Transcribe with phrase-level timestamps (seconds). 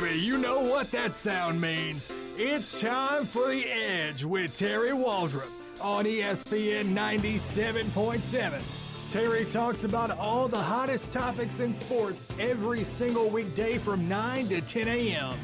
[0.00, 2.10] baby, you know what that sound means.
[2.36, 5.48] It's time for The Edge with Terry Waldrop
[5.80, 9.12] on ESPN 97.7.
[9.12, 14.60] Terry talks about all the hottest topics in sports every single weekday from 9 to
[14.62, 15.38] 10 a.m.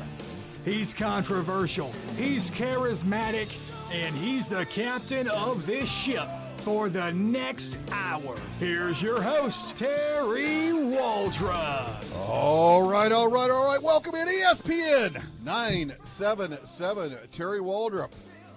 [0.65, 3.57] He's controversial, he's charismatic,
[3.93, 6.29] and he's the captain of this ship
[6.61, 8.37] for the next hour.
[8.59, 12.05] Here's your host, Terry Waldrop.
[12.29, 13.83] All right, all right, all right.
[13.83, 17.17] Welcome in ESPN 977.
[17.33, 18.11] Terry Waldrop,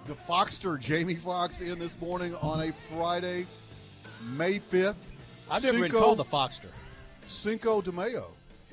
[0.06, 3.46] the Foxter, Jamie Fox, in this morning on a Friday,
[4.36, 4.96] May 5th.
[5.50, 6.68] I've never been called the Foxter.
[7.26, 8.28] Cinco de Mayo.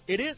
[0.08, 0.38] It is.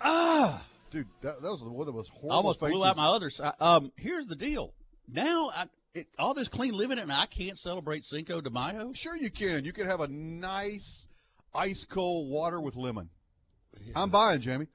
[0.00, 2.74] Ah, Dude, that, that was the one of the most I horrible almost faces.
[2.74, 3.54] blew out my other side.
[3.60, 4.72] Um, here's the deal.
[5.12, 8.92] Now, I, it, all this clean living, and I can't celebrate Cinco de Mayo.
[8.92, 9.64] Sure, you can.
[9.64, 11.06] You can have a nice
[11.54, 13.10] ice cold water with lemon.
[13.94, 14.68] I'm buying, Jamie.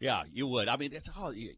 [0.00, 0.68] Yeah, you would.
[0.68, 1.50] I mean, it's all you,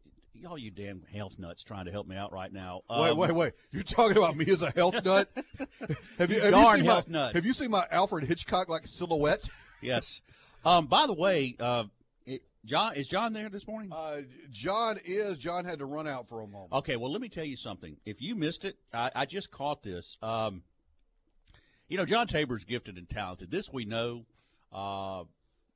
[0.47, 2.81] all you damn health nuts trying to help me out right now.
[2.89, 3.53] wait, Um, wait, wait.
[3.71, 5.29] You're talking about me as a health nut?
[6.17, 7.35] have you, have darn you seen health my, nuts.
[7.35, 9.49] Have you seen my Alfred Hitchcock like silhouette?
[9.81, 10.21] Yes.
[10.63, 11.85] Um, by the way, uh,
[12.65, 13.91] John is John there this morning?
[13.93, 15.37] Uh, John is.
[15.37, 16.73] John had to run out for a moment.
[16.73, 17.97] Okay, well, let me tell you something.
[18.05, 20.17] If you missed it, I, I just caught this.
[20.21, 20.63] Um,
[21.87, 23.51] you know, John Tabor's gifted and talented.
[23.51, 24.25] This we know.
[24.73, 25.25] Uh,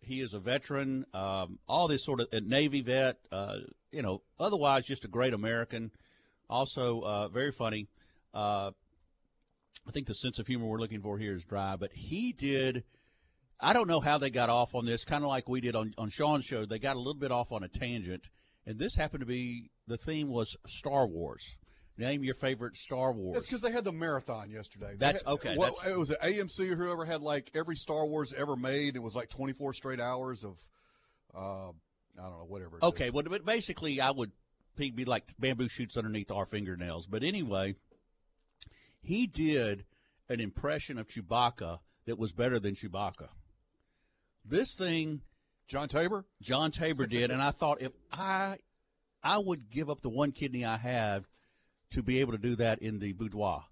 [0.01, 3.57] he is a veteran, um, all this sort of a Navy vet, uh,
[3.91, 5.91] you know, otherwise just a great American.
[6.49, 7.87] Also, uh, very funny.
[8.33, 8.71] Uh,
[9.87, 12.83] I think the sense of humor we're looking for here is dry, but he did.
[13.59, 15.93] I don't know how they got off on this, kind of like we did on,
[15.97, 16.65] on Sean's show.
[16.65, 18.29] They got a little bit off on a tangent,
[18.65, 21.57] and this happened to be the theme was Star Wars.
[21.97, 23.33] Name your favorite Star Wars.
[23.33, 24.91] That's because they had the marathon yesterday.
[24.91, 27.75] They That's- had- okay, What, that's- it was an AMC or whoever had like every
[27.75, 28.95] Star Wars ever made.
[28.95, 30.65] It was like 24 straight hours of,
[31.35, 31.73] uh, I
[32.15, 32.79] don't know, whatever.
[32.81, 33.11] Okay, is.
[33.13, 34.31] well, but basically, I would
[34.77, 37.05] be like bamboo shoots underneath our fingernails.
[37.05, 37.75] But anyway,
[39.01, 39.83] he did
[40.29, 43.27] an impression of Chewbacca that was better than Chewbacca.
[44.49, 45.21] This thing
[45.67, 46.25] John Tabor.
[46.41, 48.57] John Tabor did, and I thought if I
[49.23, 51.25] I would give up the one kidney I have
[51.91, 53.65] to be able to do that in the boudoir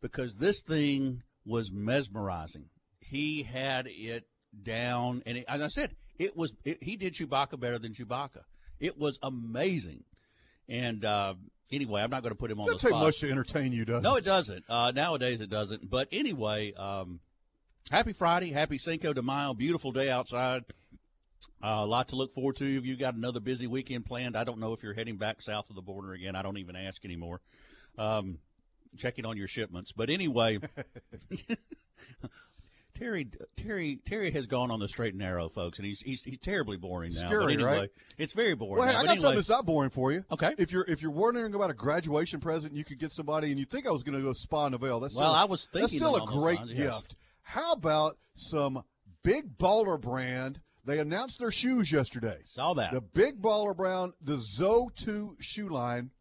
[0.00, 2.66] because this thing was mesmerizing.
[3.00, 4.26] He had it
[4.62, 8.42] down, and it, as I said, it was it, he did Chewbacca better than Chewbacca.
[8.78, 10.04] It was amazing,
[10.68, 11.34] and uh,
[11.72, 13.02] anyway, I'm not going to put him on Doesn't the take spot.
[13.04, 14.18] much to entertain you, does No, it?
[14.20, 14.64] it doesn't.
[14.68, 15.90] Uh, nowadays, it doesn't.
[15.90, 17.20] But anyway, um,
[17.90, 20.64] happy Friday, happy Cinco de Mayo, beautiful day outside.
[21.62, 22.76] Uh, a lot to look forward to.
[22.76, 25.68] If you got another busy weekend planned, I don't know if you're heading back south
[25.68, 26.34] of the border again.
[26.34, 27.40] I don't even ask anymore.
[27.98, 28.38] Um,
[28.96, 30.58] checking on your shipments, but anyway,
[32.98, 36.38] Terry, Terry, Terry has gone on the straight and narrow, folks, and he's he's, he's
[36.38, 37.26] terribly boring now.
[37.26, 37.90] Scary, anyway, right?
[38.16, 38.78] it's very boring.
[38.78, 39.00] Well, hey, now.
[39.00, 40.24] I got anyway, something that's not boring for you.
[40.30, 40.54] Okay.
[40.56, 43.66] If you're if you're wondering about a graduation present, you could get somebody, and you
[43.66, 45.00] think I was going to go Spa Novell.
[45.00, 47.02] That's Well, still, I was thinking that's still a great lines, yes.
[47.50, 48.84] How about some
[49.24, 50.60] Big Baller brand?
[50.84, 52.42] They announced their shoes yesterday.
[52.44, 52.92] saw that.
[52.92, 56.12] The Big Baller brand, the ZO2 shoe line,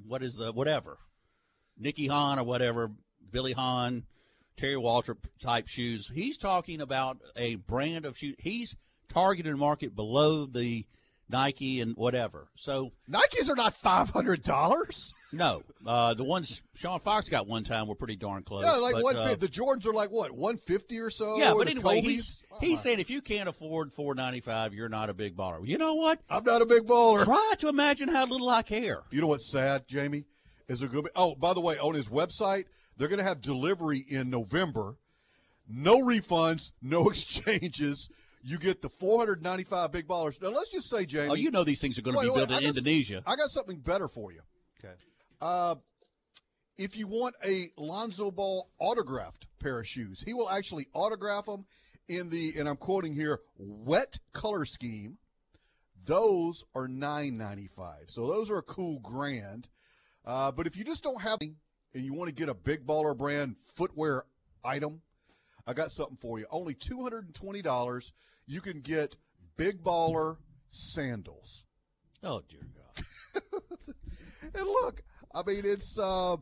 [0.07, 0.99] what is the whatever,
[1.79, 2.91] Nicky Hahn or whatever,
[3.31, 4.05] Billy Hahn,
[4.57, 6.11] Terry Waldrop type shoes.
[6.13, 8.37] He's talking about a brand of shoes.
[8.39, 8.77] He's
[9.09, 10.87] targeting market below the
[11.35, 12.47] Nike and whatever.
[12.55, 15.13] So Nikes are not $500.
[15.33, 18.65] no, uh, the ones Sean Fox got one time were pretty darn close.
[18.65, 21.37] Yeah, like one uh, the Jordans are like what, 150 or so?
[21.37, 22.07] yeah, or but anyway, Kobe's?
[22.07, 25.37] he's Oh, he's saying if you can't afford four ninety five, you're not a big
[25.37, 25.67] baller.
[25.67, 26.21] You know what?
[26.31, 27.25] I'm not a big baller.
[27.25, 29.03] Try to imagine how little I care.
[29.11, 30.27] You know what's sad, Jamie?
[30.69, 31.09] Is a good.
[31.17, 34.97] Oh, by the way, on his website, they're going to have delivery in November.
[35.69, 38.09] No refunds, no exchanges.
[38.47, 40.41] You get the 495 big ballers.
[40.41, 41.31] Now, let's just say, Jamie.
[41.31, 43.23] Oh, you know these things are going to be built in Indonesia.
[43.27, 44.43] I got something better for you.
[44.79, 44.93] Okay.
[45.41, 45.77] Uh,
[46.77, 51.65] if you want a Lonzo Ball autographed pair of shoes, he will actually autograph them
[52.07, 55.17] in the, and I'm quoting here, wet color scheme.
[56.05, 59.71] Those are 995 So those are a cool grand.
[60.27, 61.57] Uh, but if you just don't have any
[61.95, 64.25] and you want to get a big baller brand footwear
[64.63, 65.01] item,
[65.67, 66.47] I got something for you.
[66.51, 68.13] Only $220
[68.47, 69.17] you can get
[69.57, 70.37] big baller
[70.71, 71.65] sandals.
[72.23, 73.43] Oh dear God.
[74.57, 75.03] And look,
[75.35, 76.37] I mean, it's uh,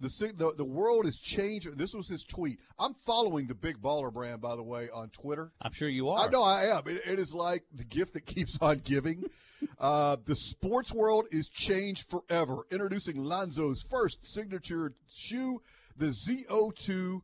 [0.00, 1.74] The, the the world is changing.
[1.76, 2.58] This was his tweet.
[2.78, 5.52] I'm following the Big Baller brand, by the way, on Twitter.
[5.60, 6.26] I'm sure you are.
[6.26, 6.82] I know I am.
[6.86, 9.24] It, it is like the gift that keeps on giving.
[9.78, 12.62] uh, the sports world is changed forever.
[12.70, 15.60] Introducing Lonzo's first signature shoe,
[15.96, 17.20] the ZO2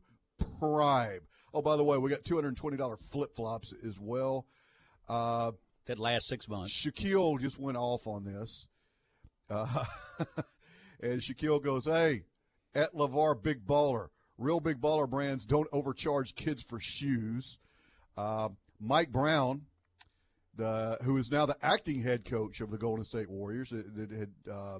[0.59, 1.21] Prime.
[1.53, 4.47] Oh, by the way, we got $220 flip flops as well.
[5.07, 5.51] Uh,
[5.85, 6.73] that last six months.
[6.73, 8.67] Shaquille just went off on this.
[9.49, 9.83] Uh,
[11.01, 12.23] and Shaquille goes, Hey,
[12.73, 14.07] at LeVar Big Baller,
[14.37, 17.59] real Big Baller brands don't overcharge kids for shoes.
[18.17, 18.49] Uh,
[18.79, 19.63] Mike Brown,
[20.55, 24.11] the who is now the acting head coach of the Golden State Warriors, that, that
[24.11, 24.79] had uh,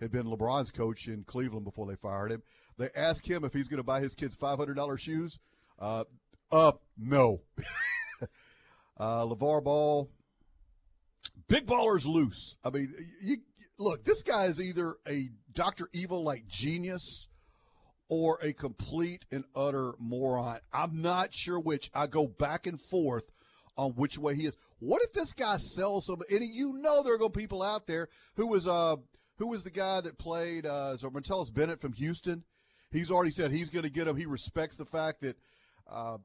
[0.00, 2.42] had been LeBron's coach in Cleveland before they fired him.
[2.78, 5.38] They asked him if he's going to buy his kids five hundred dollars shoes.
[5.78, 6.04] Uh,
[6.50, 7.40] uh, no.
[8.98, 10.08] uh, LeVar Ball,
[11.48, 12.56] Big Baller's loose.
[12.64, 13.36] I mean, you
[13.78, 14.04] look.
[14.04, 17.28] This guy is either a Doctor Evil like genius
[18.08, 20.60] or a complete and utter moron.
[20.72, 21.90] I'm not sure which.
[21.94, 23.24] I go back and forth
[23.76, 24.56] on which way he is.
[24.78, 26.22] What if this guy sells some?
[26.30, 28.96] And you know there are going to people out there who was uh
[29.38, 32.44] who was the guy that played uh so Martellus Bennett from Houston.
[32.90, 34.16] He's already said he's going to get him.
[34.16, 35.36] He respects the fact that
[35.90, 36.18] uh,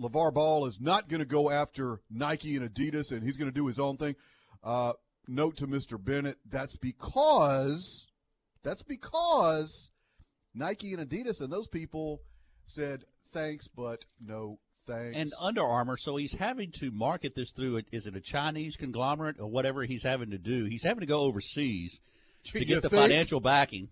[0.00, 3.54] LeVar Ball is not going to go after Nike and Adidas, and he's going to
[3.54, 4.14] do his own thing.
[4.62, 4.92] Uh,
[5.28, 6.02] note to Mr.
[6.02, 8.10] Bennett, that's because
[8.62, 9.90] that's because
[10.54, 12.20] Nike and Adidas and those people
[12.64, 15.16] said thanks, but no thanks.
[15.16, 17.78] And Under Armour, so he's having to market this through.
[17.78, 20.64] A, is it a Chinese conglomerate or whatever he's having to do?
[20.66, 22.00] He's having to go overseas
[22.44, 23.02] to You get the think?
[23.02, 23.88] financial backing.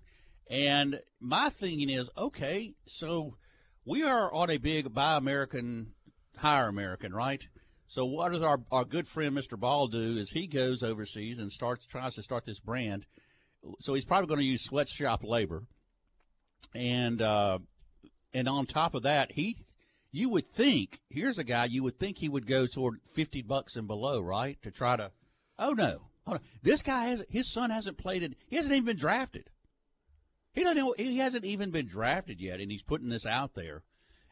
[0.48, 3.36] And my thinking is, okay, so
[3.84, 5.92] we are on a big buy American,
[6.36, 7.46] hire American, right?
[7.86, 9.58] So what does our, our good friend Mr.
[9.58, 13.06] Ball do is he goes overseas and starts tries to start this brand.
[13.80, 15.64] So he's probably going to use sweatshop labor,
[16.74, 17.58] and uh,
[18.32, 19.56] and on top of that, he
[20.12, 23.76] you would think here's a guy you would think he would go toward fifty bucks
[23.76, 24.56] and below, right?
[24.62, 25.10] To try to,
[25.58, 26.02] oh no,
[26.62, 28.34] this guy has his son hasn't played it.
[28.48, 29.50] He hasn't even been drafted.
[30.52, 30.98] He doesn't.
[31.00, 33.82] He hasn't even been drafted yet, and he's putting this out there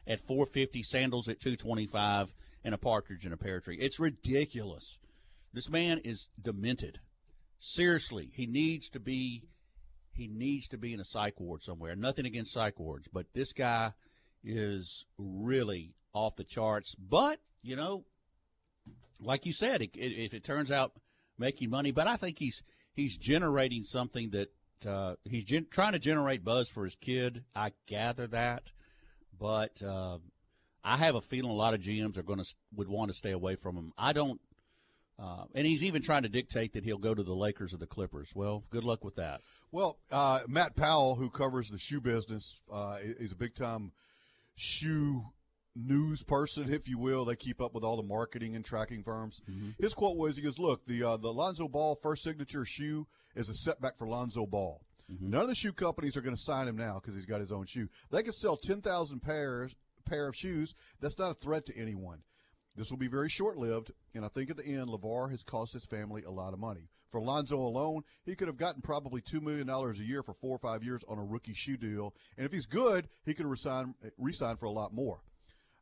[0.05, 2.33] at 450, sandals at 225,
[2.63, 3.77] and a partridge in a pear tree.
[3.79, 4.97] It's ridiculous.
[5.53, 6.99] This man is demented.
[7.59, 9.43] Seriously, he needs to be.
[10.11, 11.95] He needs to be in a psych ward somewhere.
[11.95, 13.93] Nothing against psych wards, but this guy
[14.43, 16.95] is really off the charts.
[16.95, 18.03] But you know,
[19.21, 20.93] like you said, it, it, if it turns out
[21.37, 22.63] making money, but I think he's
[22.93, 24.49] he's generating something that
[24.85, 27.43] uh, he's gen- trying to generate buzz for his kid.
[27.55, 28.71] I gather that,
[29.37, 30.19] but uh,
[30.83, 33.31] I have a feeling a lot of GMs are going to would want to stay
[33.31, 33.93] away from him.
[33.97, 34.39] I don't.
[35.17, 37.85] Uh, and he's even trying to dictate that he'll go to the Lakers or the
[37.85, 38.31] Clippers.
[38.33, 39.41] Well, good luck with that.
[39.69, 43.91] Well, uh, Matt Powell, who covers the shoe business, uh, is a big time
[44.55, 45.25] shoe
[45.85, 47.25] news person, if you will.
[47.25, 49.41] They keep up with all the marketing and tracking firms.
[49.79, 53.49] His quote was, "He goes, look, the uh, the Lonzo Ball first signature shoe is
[53.49, 54.81] a setback for Lonzo Ball.
[55.21, 57.51] None of the shoe companies are going to sign him now because he's got his
[57.51, 57.89] own shoe.
[58.11, 60.75] They could sell ten thousand pairs pair of shoes.
[61.01, 62.21] That's not a threat to anyone."
[62.75, 65.73] This will be very short lived, and I think at the end, LeVar has cost
[65.73, 66.87] his family a lot of money.
[67.11, 70.59] For Lonzo alone, he could have gotten probably $2 million a year for four or
[70.59, 72.13] five years on a rookie shoe deal.
[72.37, 75.19] And if he's good, he could resign, resign for a lot more.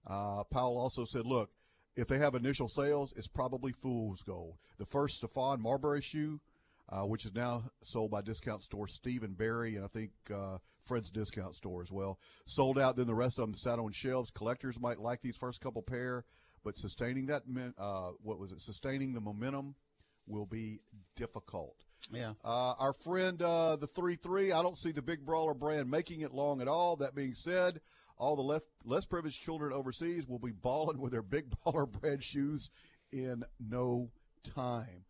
[0.07, 1.49] Uh, Powell also said, look,
[1.95, 4.55] if they have initial sales, it's probably fool's gold.
[4.77, 6.39] The first Stephon Marbury shoe,
[6.89, 11.11] uh, which is now sold by discount store Stephen Barry, and I think uh, Fred's
[11.11, 12.95] discount store as well, sold out.
[12.95, 14.31] Then the rest of them sat on shelves.
[14.31, 16.23] Collectors might like these first couple pair,
[16.63, 17.43] but sustaining that,
[17.77, 18.61] uh, what was it?
[18.61, 19.75] Sustaining the momentum
[20.27, 20.79] will be
[21.15, 21.75] difficult.
[22.11, 22.33] Yeah.
[22.45, 26.21] Uh, our friend, uh, the 3 3, I don't see the Big Brawler brand making
[26.21, 26.95] it long at all.
[26.97, 27.81] That being said,
[28.17, 32.23] all the left, less privileged children overseas will be balling with their Big Baller brand
[32.23, 32.69] shoes
[33.11, 34.09] in no
[34.43, 35.05] time.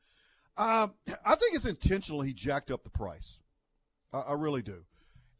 [0.58, 0.94] Um,
[1.26, 3.40] I think it's intentional he jacked up the price.
[4.12, 4.84] I, I really do.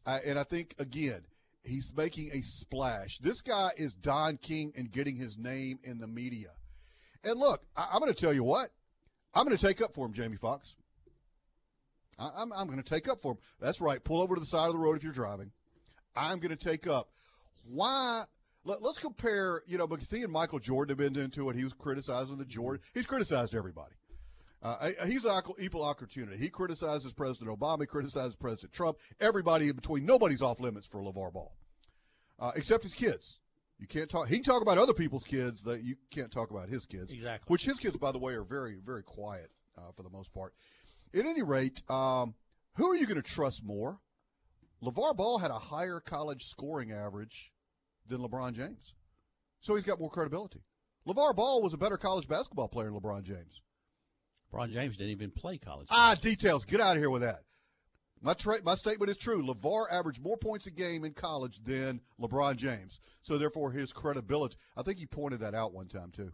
[0.06, 1.22] And I think, again,
[1.62, 3.18] he's making a splash.
[3.18, 6.48] This guy is Don King and getting his name in the media.
[7.24, 8.70] And look, I, I'm going to tell you what.
[9.34, 10.76] I'm going to take up for him, Jamie Fox.
[12.18, 13.38] I'm, I'm going to take up for him.
[13.60, 14.02] That's right.
[14.02, 15.52] Pull over to the side of the road if you're driving.
[16.16, 17.10] I'm going to take up.
[17.64, 18.24] Why?
[18.64, 21.56] Let, us compare, you know, because he and Michael Jordan have been into it.
[21.56, 22.82] He was criticizing the Jordan.
[22.92, 23.94] He's criticized everybody.
[24.62, 26.36] Uh, he's an equal opportunity.
[26.36, 27.80] He criticizes President Obama.
[27.80, 28.98] He criticizes President Trump.
[29.20, 30.04] Everybody in between.
[30.04, 31.52] Nobody's off limits for LeVar Ball,
[32.40, 33.38] uh, except his kids.
[33.78, 34.26] You can't talk.
[34.26, 35.62] He can talk about other people's kids.
[35.62, 37.12] That you can't talk about his kids.
[37.12, 37.44] Exactly.
[37.46, 40.52] Which his kids, by the way, are very, very quiet uh, for the most part.
[41.14, 42.34] At any rate, um,
[42.74, 44.00] who are you going to trust more?
[44.82, 47.52] LeVar Ball had a higher college scoring average
[48.08, 48.94] than LeBron James.
[49.60, 50.62] So he's got more credibility.
[51.06, 53.62] LeVar Ball was a better college basketball player than LeBron James.
[54.52, 55.88] LeBron James didn't even play college.
[55.90, 56.64] Ah, details.
[56.64, 57.40] Get out of here with that.
[58.20, 59.42] My tra- my statement is true.
[59.42, 63.00] LeVar averaged more points a game in college than LeBron James.
[63.22, 64.56] So therefore his credibility.
[64.76, 66.32] I think he pointed that out one time too.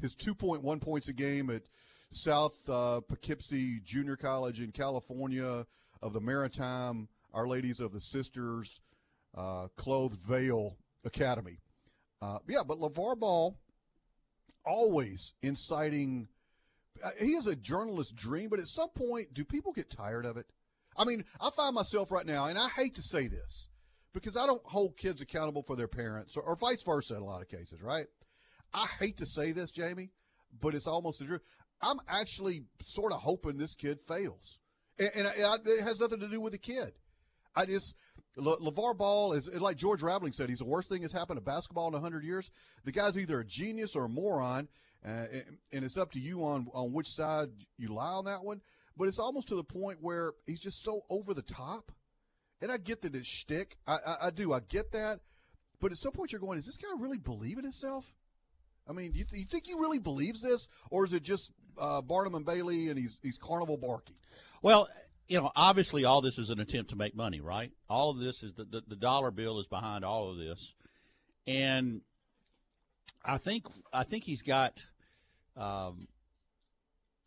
[0.00, 1.62] His 2.1 points a game at
[2.10, 5.64] South uh, Poughkeepsie Junior College in California
[6.02, 8.80] of the Maritime Our Ladies of the Sisters
[9.36, 11.58] uh, Clothed Veil Academy.
[12.20, 13.56] Uh, yeah, but LeVar Ball
[14.64, 16.28] always inciting.
[17.02, 20.36] Uh, he is a journalist's dream, but at some point, do people get tired of
[20.36, 20.46] it?
[20.96, 23.68] I mean, I find myself right now, and I hate to say this
[24.12, 27.24] because I don't hold kids accountable for their parents, or, or vice versa in a
[27.24, 28.06] lot of cases, right?
[28.74, 30.10] I hate to say this, Jamie,
[30.60, 31.42] but it's almost the truth.
[31.80, 34.58] I'm actually sort of hoping this kid fails,
[34.98, 36.92] and, and, and it has nothing to do with the kid.
[37.54, 37.94] I just
[38.36, 40.48] Le, LeVar Ball is like George Raveling said.
[40.48, 42.50] He's the worst thing that's happened to basketball in hundred years.
[42.84, 44.68] The guy's either a genius or a moron,
[45.06, 48.42] uh, and, and it's up to you on on which side you lie on that
[48.42, 48.60] one.
[48.96, 51.92] But it's almost to the point where he's just so over the top.
[52.60, 53.76] And I get that it's shtick.
[53.86, 54.52] I, I, I do.
[54.52, 55.20] I get that.
[55.80, 58.04] But at some point, you're going, is this guy really believing himself?
[58.88, 62.02] I mean, you, th- you think he really believes this, or is it just uh,
[62.02, 64.16] Barnum and Bailey and he's he's carnival barking?
[64.62, 64.88] Well,
[65.28, 67.72] you know, obviously, all this is an attempt to make money, right?
[67.88, 70.74] All of this is the, the, the dollar bill is behind all of this,
[71.46, 72.02] and
[73.24, 74.84] I think I think he's got,
[75.56, 76.08] um,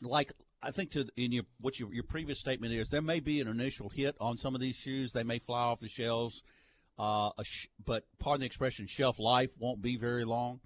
[0.01, 3.39] like I think to in your what your, your previous statement is, there may be
[3.39, 5.13] an initial hit on some of these shoes.
[5.13, 6.43] They may fly off the shelves,
[6.99, 10.59] uh, sh- but pardon the expression, shelf life won't be very long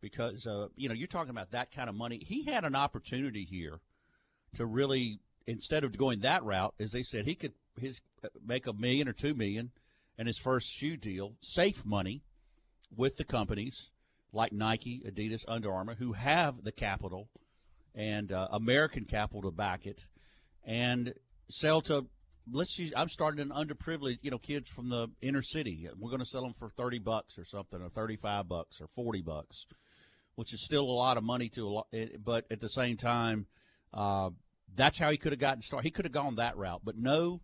[0.00, 2.22] because uh, you know you're talking about that kind of money.
[2.24, 3.80] He had an opportunity here
[4.54, 8.66] to really instead of going that route, as they said, he could his uh, make
[8.66, 9.70] a million or two million
[10.18, 12.22] in his first shoe deal, safe money
[12.94, 13.90] with the companies
[14.32, 17.28] like Nike, Adidas, Under Armour, who have the capital
[17.94, 20.06] and uh, American capital to back it,
[20.64, 21.14] and
[21.48, 22.06] sell to.
[22.48, 22.92] Let's use.
[22.96, 25.88] I'm starting an underprivileged, you know, kids from the inner city.
[25.98, 29.20] We're going to sell them for thirty bucks or something, or thirty-five bucks, or forty
[29.20, 29.66] bucks,
[30.36, 31.86] which is still a lot of money to a lot.
[32.24, 33.46] But at the same time,
[33.92, 34.30] uh,
[34.74, 35.84] that's how he could have gotten started.
[35.84, 37.40] He could have gone that route, but no,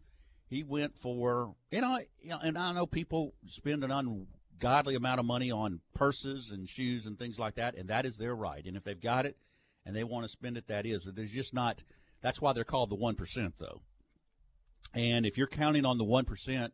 [0.48, 1.98] he went for you know,
[2.42, 7.18] and I know people spend an ungodly amount of money on purses and shoes and
[7.18, 8.64] things like that, and that is their right.
[8.64, 9.36] And if they've got it
[9.86, 11.04] and they want to spend it, that is.
[11.04, 11.82] There's just not.
[12.20, 13.82] That's why they're called the one percent, though.
[14.94, 16.72] And if you're counting on the one percent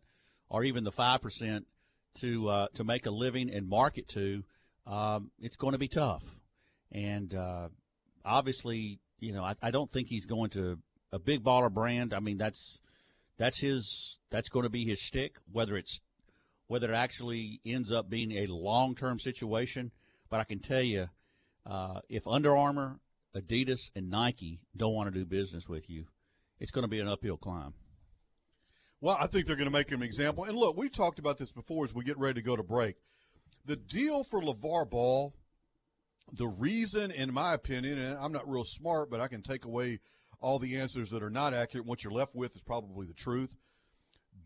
[0.49, 1.67] or even the five percent
[2.17, 4.45] to uh, to make a living and market to,
[4.87, 6.25] um, it's going to be tough.
[6.91, 7.69] And uh,
[8.25, 10.79] obviously, you know, I, I don't think he's going to
[11.13, 12.15] a big baller brand.
[12.15, 12.79] I mean, that's
[13.39, 15.37] that's his that's going to be his shtick.
[15.51, 16.01] Whether it's
[16.67, 19.91] whether it actually ends up being a long term situation,
[20.31, 21.09] but I can tell you,
[21.67, 23.01] uh, if Under Armour,
[23.35, 26.07] Adidas, and Nike don't want to do business with you,
[26.61, 27.75] it's going to be an uphill climb.
[29.01, 30.45] Well, I think they're going to make an example.
[30.45, 32.97] And look, we talked about this before as we get ready to go to break.
[33.65, 35.35] The deal for LeVar Ball
[36.33, 40.01] the reason, in my opinion, and I'm not real smart, but I can take away
[40.41, 41.87] all the answers that are not accurate.
[41.87, 43.51] What you're left with is probably the truth.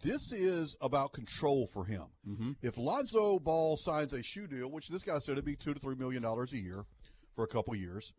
[0.03, 2.05] This is about control for him.
[2.27, 2.53] Mm-hmm.
[2.63, 5.81] If Lonzo Ball signs a shoe deal, which this guy said it'd be two to
[5.81, 6.85] three million dollars a year
[7.37, 8.13] for a couple years,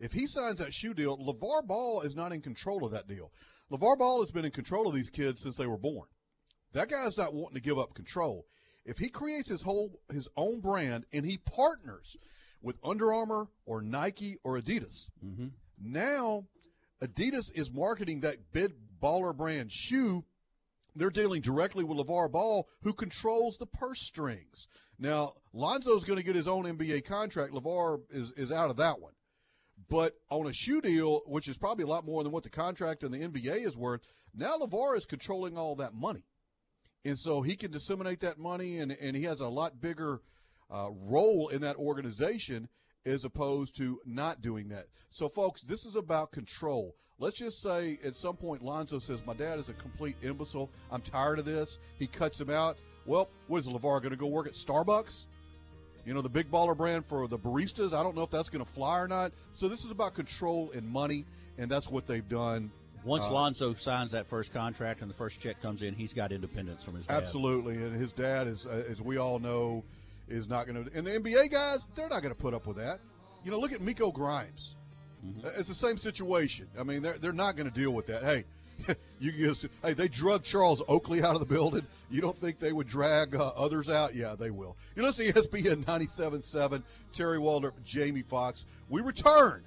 [0.00, 3.30] if he signs that shoe deal, LeVar Ball is not in control of that deal.
[3.70, 6.08] LeVar Ball has been in control of these kids since they were born.
[6.72, 8.46] That guy's not wanting to give up control.
[8.84, 12.16] If he creates his whole his own brand and he partners
[12.62, 15.06] with Under Armour or Nike or Adidas.
[15.24, 15.48] Mm-hmm.
[15.82, 16.44] Now,
[17.02, 20.24] Adidas is marketing that big baller brand shoe.
[20.94, 24.68] They're dealing directly with LeVar Ball, who controls the purse strings.
[24.98, 27.52] Now, Lonzo's going to get his own NBA contract.
[27.54, 29.12] LeVar is, is out of that one.
[29.88, 33.02] But on a shoe deal, which is probably a lot more than what the contract
[33.02, 34.02] in the NBA is worth,
[34.34, 36.24] now LeVar is controlling all that money.
[37.04, 40.20] And so he can disseminate that money, and, and he has a lot bigger–
[40.70, 42.68] uh, role in that organization
[43.06, 44.86] as opposed to not doing that.
[45.10, 46.94] So, folks, this is about control.
[47.18, 50.70] Let's just say at some point Lonzo says, My dad is a complete imbecile.
[50.90, 51.78] I'm tired of this.
[51.98, 52.78] He cuts him out.
[53.06, 55.24] Well, what is LeVar going to go work at Starbucks?
[56.06, 57.92] You know, the big baller brand for the baristas.
[57.92, 59.32] I don't know if that's going to fly or not.
[59.54, 61.24] So, this is about control and money,
[61.58, 62.70] and that's what they've done.
[63.04, 66.32] Once uh, Lonzo signs that first contract and the first check comes in, he's got
[66.32, 67.22] independence from his dad.
[67.22, 67.76] Absolutely.
[67.76, 69.82] And his dad is, uh, as we all know,
[70.30, 70.96] is not going to.
[70.96, 73.00] And the NBA guys, they're not going to put up with that.
[73.44, 74.76] You know, look at Miko Grimes.
[75.26, 75.48] Mm-hmm.
[75.58, 76.66] It's the same situation.
[76.78, 78.22] I mean, they're, they're not going to deal with that.
[78.22, 78.44] Hey,
[79.20, 81.86] you just, hey, they drug Charles Oakley out of the building.
[82.10, 84.14] You don't think they would drag uh, others out?
[84.14, 84.76] Yeah, they will.
[84.96, 86.82] You listen to ESPN 97.7,
[87.12, 88.64] Terry Waldrop, Jamie Fox.
[88.88, 89.62] We return.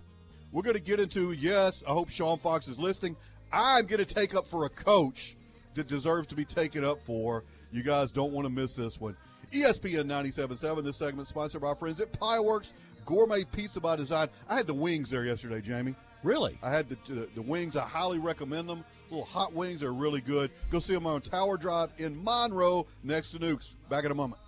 [0.52, 3.16] We're going to get into, yes, I hope Sean Fox is listening.
[3.52, 5.36] I'm going to take up for a coach
[5.76, 7.44] that deserves to be taken up for.
[7.72, 9.18] You guys don't want to miss this one.
[9.54, 12.74] ESPN 97.7, this segment sponsored by our friends at Pieworks
[13.06, 14.28] Gourmet Pizza by Design.
[14.50, 15.96] I had the wings there yesterday, Jamie.
[16.24, 16.58] Really?
[16.64, 17.76] I had the, the, the wings.
[17.76, 18.84] I highly recommend them.
[19.12, 20.50] Little hot wings are really good.
[20.72, 23.76] Go see them on Tower Drive in Monroe next to Nukes.
[23.90, 24.42] Back in a moment.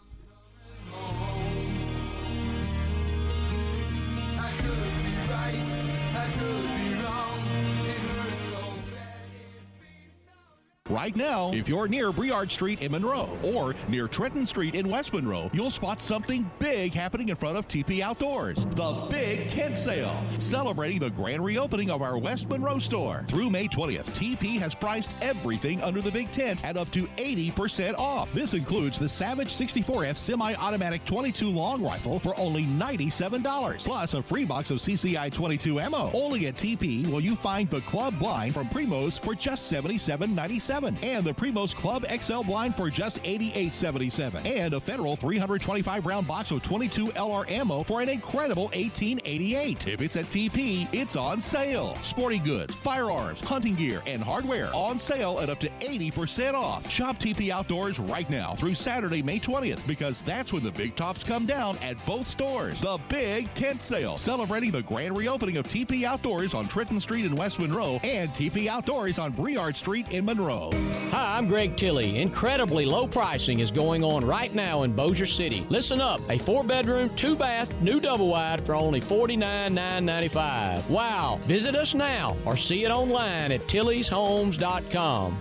[10.95, 15.13] Right now, if you're near Breard Street in Monroe or near Trenton Street in West
[15.13, 18.63] Monroe, you'll spot something big happening in front of TP Outdoors.
[18.63, 23.25] The Big Tent Sale, celebrating the grand reopening of our West Monroe store.
[23.27, 27.99] Through May 20th, TP has priced everything under the big tent at up to 80%
[27.99, 28.31] off.
[28.31, 34.45] This includes the Savage 64F semi-automatic 22 long rifle for only $97, plus a free
[34.45, 36.09] box of CCI 22 ammo.
[36.13, 41.23] Only at TP will you find the club blind from Primos for just $77.97 and
[41.23, 46.61] the Primos Club XL blind for just $88.77 and a federal 325 round box of
[46.61, 49.87] 22 LR ammo for an incredible $18.88.
[49.87, 51.95] If it's at TP, it's on sale.
[51.95, 56.89] Sporting goods, firearms, hunting gear, and hardware on sale at up to 80% off.
[56.89, 61.23] Shop TP Outdoors right now through Saturday, May 20th because that's when the big tops
[61.23, 62.79] come down at both stores.
[62.81, 67.35] The Big Tent Sale, celebrating the grand reopening of TP Outdoors on Trenton Street in
[67.35, 70.71] West Monroe and TP Outdoors on Breard Street in Monroe.
[71.11, 72.21] Hi, I'm Greg Tilley.
[72.21, 75.65] Incredibly low pricing is going on right now in Bossier City.
[75.69, 80.89] Listen up a four bedroom, two bath, new double wide for only $49,995.
[80.89, 81.39] Wow!
[81.43, 85.37] Visit us now or see it online at tillyshomes.com.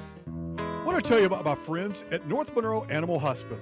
[0.58, 3.58] I want to tell you about my friends at North Monroe Animal Hospital.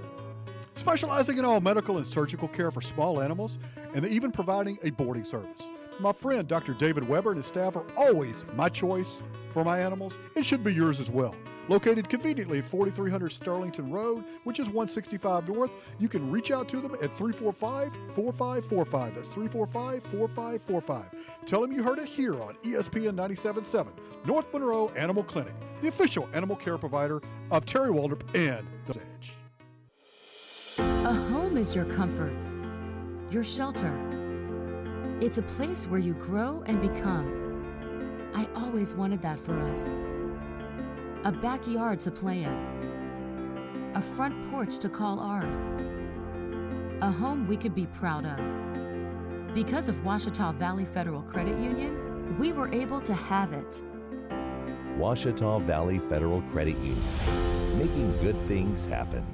[0.74, 3.58] Specializing in all medical and surgical care for small animals,
[3.94, 5.62] and even providing a boarding service.
[6.00, 6.74] My friend Dr.
[6.74, 10.14] David Weber and his staff are always my choice for my animals.
[10.34, 11.34] It should be yours as well.
[11.72, 16.82] Located conveniently at 4300 Sterlington Road, which is 165 North, you can reach out to
[16.82, 19.14] them at 345 4545.
[19.14, 21.46] That's 345 4545.
[21.46, 23.86] Tell them you heard it here on ESPN 97.7,
[24.26, 29.32] North Monroe Animal Clinic, the official animal care provider of Terry Waldrop and The Edge.
[30.76, 32.34] A home is your comfort,
[33.30, 33.98] your shelter.
[35.22, 38.30] It's a place where you grow and become.
[38.34, 39.90] I always wanted that for us.
[41.24, 45.72] A backyard to play in, a front porch to call ours,
[47.00, 49.54] a home we could be proud of.
[49.54, 53.84] Because of Ouachita Valley Federal Credit Union, we were able to have it.
[54.98, 59.24] Ouachita Valley Federal Credit Union, making good things happen.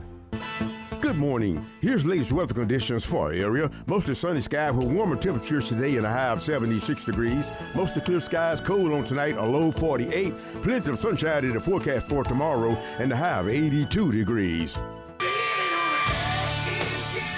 [1.18, 1.66] Morning.
[1.80, 3.68] Here's latest weather conditions for our area.
[3.88, 7.44] Mostly sunny sky with warmer temperatures today and a high of 76 degrees.
[7.74, 10.38] Mostly clear skies, cold on tonight, a low 48.
[10.62, 14.76] Plenty of sunshine in the forecast for tomorrow and a high of 82 degrees.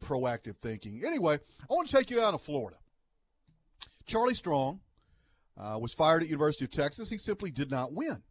[0.01, 1.03] proactive thinking.
[1.05, 2.77] Anyway, I want to take you down to Florida.
[4.07, 4.81] Charlie Strong
[5.57, 7.09] uh, was fired at University of Texas.
[7.09, 8.23] He simply did not win.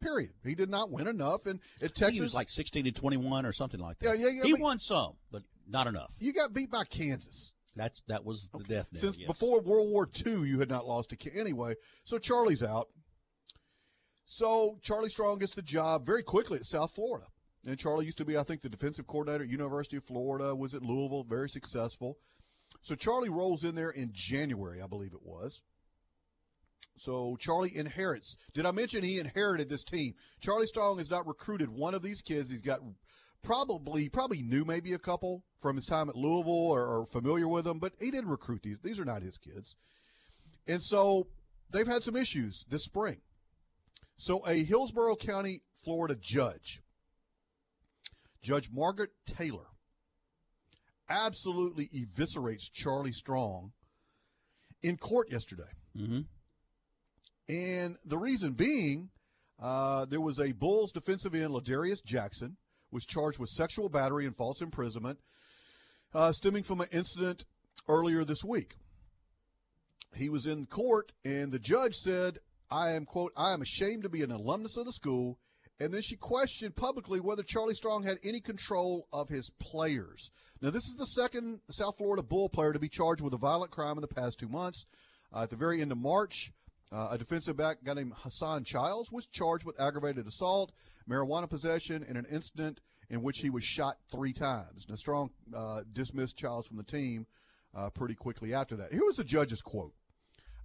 [0.00, 0.30] Period.
[0.44, 3.52] He did not win enough, and at Texas he was like 16 to 21 or
[3.52, 4.18] something like that.
[4.18, 6.14] Yeah, yeah, yeah, He but- won some, but not enough.
[6.18, 7.52] you got beat by Kansas.
[7.76, 9.00] That's that was the death knell.
[9.00, 9.26] Since yes.
[9.26, 11.74] before World War II, you had not lost a Ka- anyway.
[12.04, 12.88] So Charlie's out.
[14.24, 17.26] So Charlie Strong gets the job very quickly at South Florida.
[17.64, 20.74] And Charlie used to be, I think, the defensive coordinator at University of Florida, was
[20.74, 22.18] at Louisville, very successful.
[22.82, 25.62] So Charlie rolls in there in January, I believe it was.
[26.96, 28.36] So Charlie inherits.
[28.54, 30.14] Did I mention he inherited this team?
[30.40, 32.50] Charlie Strong has not recruited one of these kids.
[32.50, 32.80] He's got
[33.42, 37.64] probably probably knew maybe a couple from his time at Louisville or, or familiar with
[37.64, 38.80] them, but he didn't recruit these.
[38.82, 39.76] These are not his kids.
[40.66, 41.28] And so
[41.70, 43.18] they've had some issues this spring.
[44.16, 46.80] So a Hillsborough County, Florida judge,
[48.42, 49.66] Judge Margaret Taylor,
[51.08, 53.72] absolutely eviscerates Charlie Strong
[54.82, 55.70] in court yesterday.
[55.96, 56.26] Mhm.
[57.48, 59.10] And the reason being,
[59.60, 62.56] uh, there was a Bulls defensive end, Ladarius Jackson,
[62.90, 65.18] was charged with sexual battery and false imprisonment,
[66.14, 67.44] uh, stemming from an incident
[67.88, 68.76] earlier this week.
[70.14, 72.38] He was in court, and the judge said,
[72.70, 75.38] I am, quote, I am ashamed to be an alumnus of the school.
[75.80, 80.30] And then she questioned publicly whether Charlie Strong had any control of his players.
[80.60, 83.70] Now, this is the second South Florida Bull player to be charged with a violent
[83.70, 84.86] crime in the past two months.
[85.32, 86.50] Uh, at the very end of March,
[86.90, 90.72] uh, a defensive back guy named Hassan Childs was charged with aggravated assault,
[91.08, 94.86] marijuana possession, and an incident in which he was shot three times.
[94.88, 97.26] Now, Strong uh, dismissed Childs from the team
[97.74, 98.92] uh, pretty quickly after that.
[98.92, 99.92] Here was the judge's quote.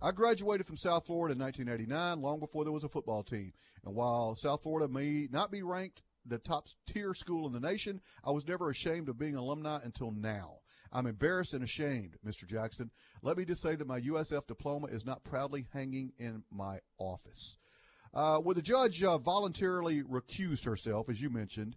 [0.02, 3.54] I graduated from South Florida in 1989, long before there was a football team.
[3.86, 8.02] And while South Florida may not be ranked the top tier school in the nation,
[8.24, 10.60] I was never ashamed of being alumni until now.
[10.94, 12.48] I'm embarrassed and ashamed, Mr.
[12.48, 12.92] Jackson.
[13.22, 17.58] Let me just say that my USF diploma is not proudly hanging in my office.
[18.14, 21.76] Uh, well, the judge uh, voluntarily recused herself, as you mentioned,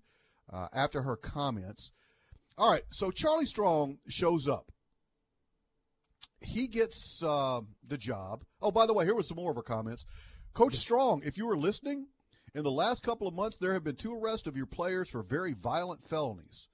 [0.53, 1.93] uh, after her comments.
[2.59, 4.71] All right, so Charlie Strong shows up
[6.41, 8.45] he gets uh, the job.
[8.61, 10.05] Oh, by the way, here was some more of her comments.
[10.55, 12.07] Coach Strong, if you were listening,
[12.55, 15.23] in the last couple of months, there have been two arrests of your players for
[15.23, 16.69] very violent felonies.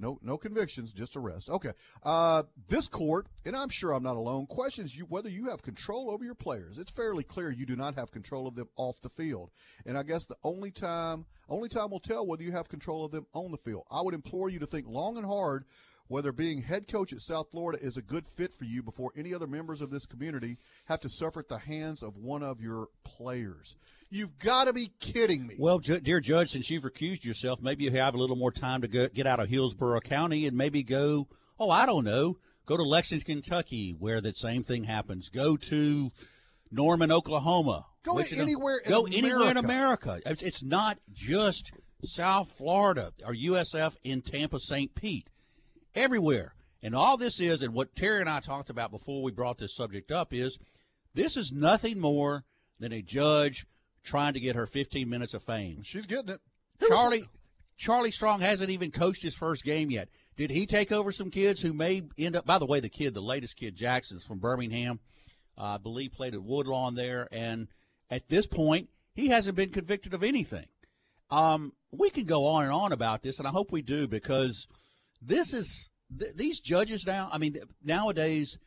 [0.00, 1.50] No, no convictions, just arrest.
[1.50, 1.72] Okay.
[2.02, 6.10] Uh, this court, and I'm sure I'm not alone, questions you whether you have control
[6.10, 6.78] over your players.
[6.78, 9.50] It's fairly clear you do not have control of them off the field,
[9.84, 13.12] and I guess the only time, only time will tell whether you have control of
[13.12, 13.84] them on the field.
[13.90, 15.64] I would implore you to think long and hard
[16.10, 19.32] whether being head coach at South Florida is a good fit for you before any
[19.32, 22.88] other members of this community have to suffer at the hands of one of your
[23.04, 23.76] players.
[24.10, 25.54] You've got to be kidding me.
[25.56, 28.80] Well, ju- dear judge, since you've recused yourself, maybe you have a little more time
[28.80, 31.28] to go, get out of Hillsborough County and maybe go.
[31.60, 32.38] Oh, I don't know.
[32.66, 35.28] Go to Lexington, Kentucky, where the same thing happens.
[35.28, 36.10] Go to
[36.72, 37.86] Norman, Oklahoma.
[38.02, 40.20] Go anywhere in Go anywhere in America.
[40.24, 40.44] America.
[40.44, 41.70] It's not just
[42.02, 44.92] South Florida or USF in Tampa, St.
[44.96, 45.30] Pete.
[45.94, 46.54] Everywhere.
[46.82, 49.74] And all this is, and what Terry and I talked about before we brought this
[49.74, 50.58] subject up, is
[51.14, 52.44] this is nothing more
[52.78, 53.66] than a judge
[54.02, 55.82] trying to get her 15 minutes of fame.
[55.82, 56.40] She's getting it.
[56.88, 57.28] Charlie
[57.76, 60.08] Charlie Strong hasn't even coached his first game yet.
[60.36, 62.46] Did he take over some kids who may end up?
[62.46, 65.00] By the way, the kid, the latest kid, Jackson's from Birmingham,
[65.56, 67.68] uh, I believe played at Woodlawn there, and
[68.10, 70.66] at this point, he hasn't been convicted of anything.
[71.30, 74.66] Um, we can go on and on about this, and I hope we do because
[75.20, 77.28] this is th- these judges now.
[77.32, 78.58] I mean, nowadays,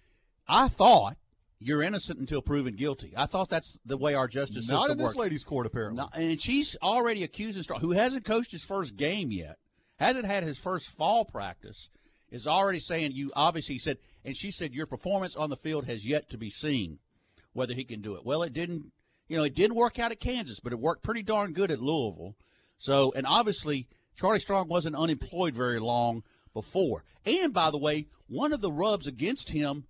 [0.48, 1.18] I thought
[1.60, 3.13] you're innocent until proven guilty.
[3.16, 4.88] I thought that's the way our justice Not system works.
[4.88, 5.18] Not in this works.
[5.18, 6.04] lady's court, apparently.
[6.04, 9.58] No, and she's already accusing Strong, who hasn't coached his first game yet,
[9.98, 11.89] hasn't had his first fall practice,
[12.30, 16.06] is already saying you obviously said, and she said your performance on the field has
[16.06, 17.00] yet to be seen,
[17.54, 18.26] whether he can do it.
[18.26, 18.92] Well, it didn't,
[19.30, 21.80] you know, it didn't work out at Kansas, but it worked pretty darn good at
[21.82, 22.36] Louisville.
[22.78, 23.88] So, and obviously
[24.18, 27.04] Charlie Strong wasn't unemployed very long before.
[27.26, 29.86] And by the way, one of the rubs against him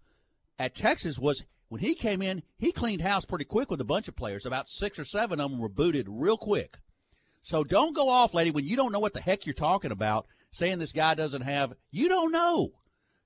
[0.59, 4.07] at Texas was when he came in, he cleaned house pretty quick with a bunch
[4.07, 4.45] of players.
[4.45, 6.77] About six or seven of them were booted real quick.
[7.41, 10.27] So don't go off, lady, when you don't know what the heck you're talking about,
[10.51, 11.73] saying this guy doesn't have.
[11.91, 12.73] You don't know.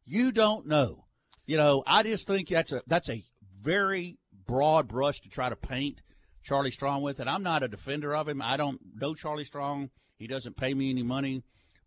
[0.05, 1.05] You don't know.
[1.45, 3.23] You know, I just think that's a that's a
[3.61, 6.01] very broad brush to try to paint
[6.41, 8.41] Charlie Strong with, and I'm not a defender of him.
[8.41, 9.89] I don't know Charlie Strong.
[10.17, 11.43] He doesn't pay me any money,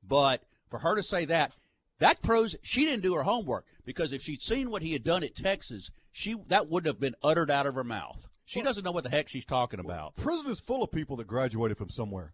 [0.07, 1.52] but for her to say that,
[1.98, 5.22] that proves she didn't do her homework because if she'd seen what he had done
[5.22, 8.28] at Texas, she that wouldn't have been uttered out of her mouth.
[8.44, 10.16] She doesn't know what the heck she's talking about.
[10.16, 12.33] Prison is full of people that graduated from somewhere.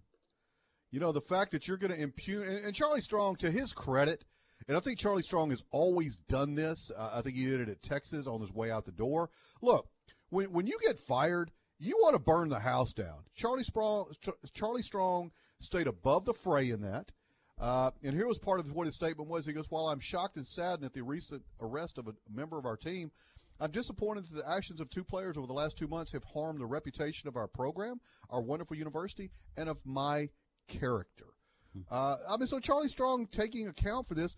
[0.91, 4.25] You know, the fact that you're going to impugn, and, Charlie Strong, to his credit,
[4.69, 6.91] and I think Charlie Strong has always done this.
[6.97, 9.29] Uh, I think he did it at Texas on his way out the door.
[9.61, 9.89] Look,
[10.31, 13.25] when, when you get fired, you want to burn the house down.
[13.35, 14.15] Charlie Strong,
[14.55, 17.13] Charlie Strong stayed above the fray in that.
[17.59, 19.47] Uh, and here was part of what his statement was.
[19.47, 22.67] He goes, While I'm shocked and saddened at the recent arrest of a member of
[22.67, 23.11] our team,
[23.59, 26.61] I'm disappointed that the actions of two players over the last two months have harmed
[26.61, 30.29] the reputation of our program, our wonderful university, and of my
[30.69, 31.29] character.
[31.73, 31.81] Hmm.
[31.91, 34.37] Uh, I mean, so Charlie Strong taking account for this.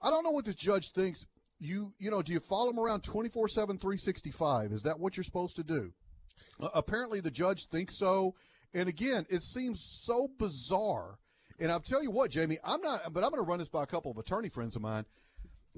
[0.00, 1.26] I don't know what this judge thinks.
[1.58, 4.72] You, you know, do you follow him around 24 7, 365?
[4.72, 5.92] Is that what you're supposed to do?
[6.60, 8.34] Uh, apparently, the judge thinks so.
[8.72, 11.18] And again, it seems so bizarre.
[11.60, 13.82] And I'll tell you what, Jamie, I'm not, but I'm going to run this by
[13.82, 15.04] a couple of attorney friends of mine.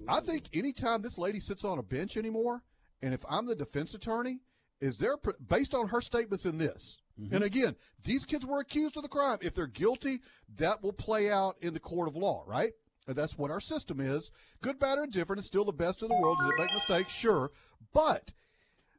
[0.09, 2.63] I think anytime this lady sits on a bench anymore,
[3.03, 4.41] and if I'm the defense attorney,
[4.81, 5.17] is there,
[5.49, 7.35] based on her statements in this, mm-hmm.
[7.35, 9.39] and again, these kids were accused of the crime.
[9.43, 10.21] If they're guilty,
[10.57, 12.73] that will play out in the court of law, right?
[13.07, 14.31] And that's what our system is.
[14.63, 15.41] Good, bad, or indifferent.
[15.41, 16.39] It's still the best in the world.
[16.39, 17.13] Does it make mistakes?
[17.13, 17.51] Sure.
[17.93, 18.33] But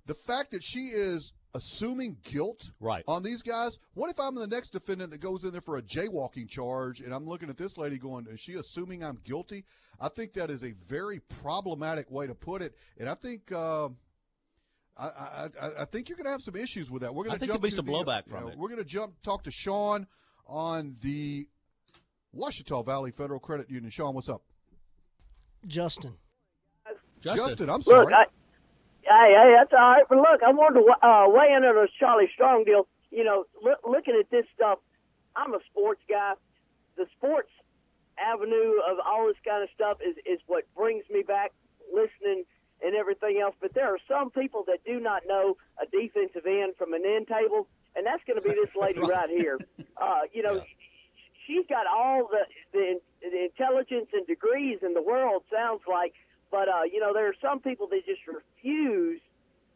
[0.05, 3.03] the fact that she is assuming guilt right.
[3.07, 3.79] on these guys.
[3.93, 7.13] What if I'm the next defendant that goes in there for a jaywalking charge and
[7.13, 9.65] I'm looking at this lady going, is she assuming I'm guilty?
[9.99, 12.75] I think that is a very problematic way to put it.
[12.99, 13.51] And I think.
[13.51, 13.89] Uh,
[14.95, 15.05] I,
[15.59, 17.15] I, I, think you're going to have some issues with that.
[17.15, 18.55] We're going to jump there'll be some the, blowback from it.
[18.55, 20.05] We're going to jump talk to Sean
[20.45, 21.47] on the
[22.31, 23.89] Ouachita Valley Federal Credit Union.
[23.89, 24.43] Sean, what's up?
[25.65, 26.13] Justin.
[27.21, 28.05] Justin, Justin I'm sorry.
[28.05, 28.25] Look, I,
[29.03, 30.03] Hey, hey, that's all right.
[30.07, 32.87] But look, I wanted to uh, weigh in on this Charlie Strong deal.
[33.11, 34.79] You know, look, looking at this stuff,
[35.35, 36.33] I'm a sports guy.
[36.95, 37.49] The sports
[38.17, 41.51] avenue of all this kind of stuff is is what brings me back
[41.93, 42.45] listening
[42.83, 43.55] and everything else.
[43.59, 47.27] But there are some people that do not know a defensive end from an end
[47.27, 49.59] table, and that's going to be this lady right here.
[49.97, 50.63] Uh, you know, yeah.
[51.45, 55.43] she's got all the, the the intelligence and degrees in the world.
[55.51, 56.13] Sounds like
[56.53, 59.19] but uh, you know, there are some people that just refuse,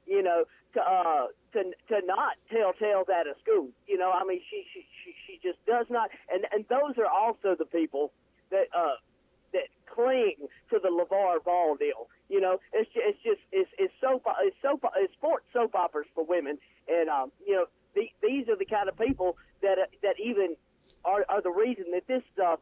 [0.05, 3.69] you know, to uh, to to not tell tales out of school.
[3.87, 7.09] You know, I mean, she she she, she just does not, and and those are
[7.09, 8.13] also the people
[8.51, 9.01] that uh,
[9.53, 10.35] that cling
[10.69, 12.09] to the LeVar Ball deal.
[12.29, 16.07] You know, it's just, it's just it's it's soap it's soap it's sports soap operas
[16.13, 19.89] for women, and um, you know, the, these are the kind of people that uh,
[20.03, 20.55] that even
[21.03, 22.59] are, are the reason that this stuff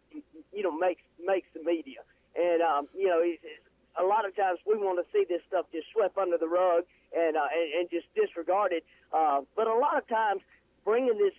[0.54, 1.99] you know makes makes the media.
[2.36, 3.64] And um, you know, it's, it's
[4.01, 6.84] a lot of times we want to see this stuff just swept under the rug
[7.15, 8.84] and uh, and, and just disregarded.
[9.13, 10.41] Uh, but a lot of times,
[10.84, 11.34] bringing this,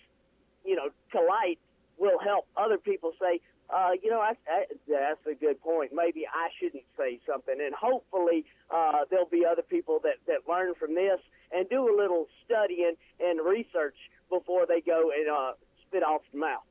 [0.65, 1.59] you know, to light
[1.99, 5.91] will help other people say, uh, you know, I, I, that's a good point.
[5.95, 10.75] Maybe I shouldn't say something, and hopefully uh, there'll be other people that that learn
[10.75, 11.21] from this
[11.53, 13.97] and do a little studying and research
[14.31, 15.53] before they go and uh,
[15.87, 16.63] spit off the mouth.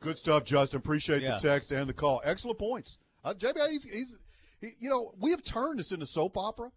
[0.00, 0.78] Good stuff, Justin.
[0.78, 1.38] Appreciate yeah.
[1.38, 2.20] the text and the call.
[2.24, 2.98] Excellent points.
[3.24, 4.18] Uh, JB, he's, he's
[4.60, 6.70] he, you know, we have turned this into soap opera.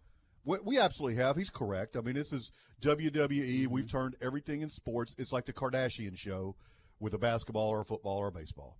[0.44, 1.36] We, we, absolutely have.
[1.36, 1.96] He's correct.
[1.96, 3.20] I mean, this is WWE.
[3.20, 3.72] Mm-hmm.
[3.72, 5.14] We've turned everything in sports.
[5.18, 6.56] It's like the Kardashian show
[6.98, 8.76] with a basketball or a football or a baseball.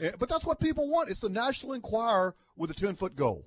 [0.00, 1.10] Eh, but that's what people want.
[1.10, 3.46] It's the National Enquirer with a 10 foot goal.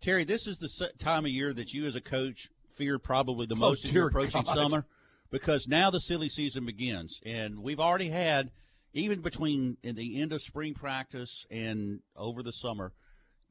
[0.00, 3.54] Terry, this is the time of year that you as a coach fear probably the
[3.54, 4.54] oh, most oh, in your approaching God.
[4.54, 4.86] summer
[5.30, 7.20] because now the silly season begins.
[7.24, 8.50] And we've already had,
[8.92, 12.92] even between in the end of spring practice and over the summer–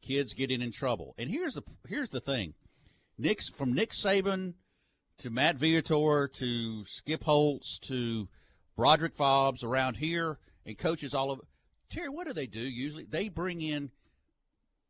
[0.04, 1.16] kids getting in trouble.
[1.18, 2.54] And here's the here's the thing,
[3.18, 4.54] Nick from Nick Saban
[5.18, 8.28] to Matt Viator to Skip Holtz to
[8.76, 11.42] Broderick Fobbs around here and coaches all of
[11.90, 12.10] Terry.
[12.10, 13.06] What do they do usually?
[13.06, 13.92] They bring in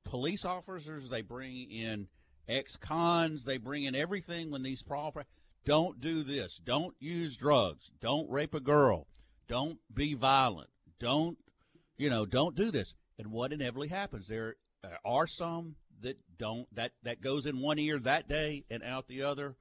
[0.03, 1.09] police officers.
[1.09, 2.07] They bring in
[2.47, 3.45] ex-cons.
[3.45, 5.11] They bring in everything when these pro.
[5.65, 6.59] Don't do this.
[6.63, 7.91] Don't use drugs.
[8.01, 9.07] Don't rape a girl.
[9.47, 10.69] Don't be violent.
[10.99, 11.37] Don't,
[11.97, 12.93] you know, don't do this.
[13.17, 14.27] And what inevitably happens?
[14.27, 14.55] There
[15.05, 19.23] are some that don't that that goes in one ear that day and out the
[19.23, 19.55] other.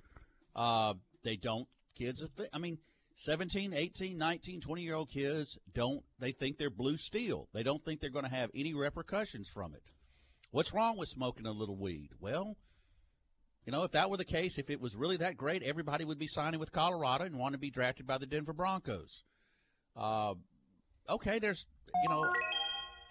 [0.55, 1.69] Uh, they don't.
[1.95, 2.79] Kids, I mean,
[3.17, 6.03] 17, 18, 19, 20 year old kids don't.
[6.19, 7.49] They think they're blue steel.
[7.53, 9.91] They don't think they're going to have any repercussions from it.
[10.51, 12.11] What's wrong with smoking a little weed?
[12.21, 12.57] Well,
[13.65, 16.19] you know, if that were the case, if it was really that great, everybody would
[16.19, 19.23] be signing with Colorado and want to be drafted by the Denver Broncos.
[19.97, 20.35] Uh,
[21.09, 21.67] okay, there's,
[22.03, 22.33] you know,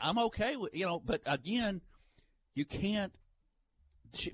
[0.02, 1.82] I'm okay with, you know, but again,
[2.54, 3.14] you can't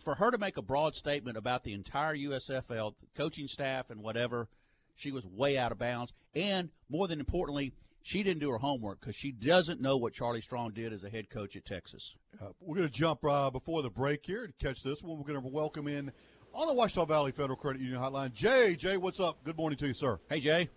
[0.03, 4.47] for her to make a broad statement about the entire USFL coaching staff and whatever,
[4.95, 6.13] she was way out of bounds.
[6.33, 10.41] And more than importantly, she didn't do her homework because she doesn't know what Charlie
[10.41, 12.15] Strong did as a head coach at Texas.
[12.41, 15.17] Uh, we're going to jump uh, before the break here to catch this one.
[15.17, 16.11] We're going to welcome in
[16.53, 18.75] on the Ouachita Valley Federal Credit Union Hotline, Jay.
[18.75, 19.43] Jay, what's up?
[19.43, 20.19] Good morning to you, sir.
[20.29, 20.69] Hey, Jay.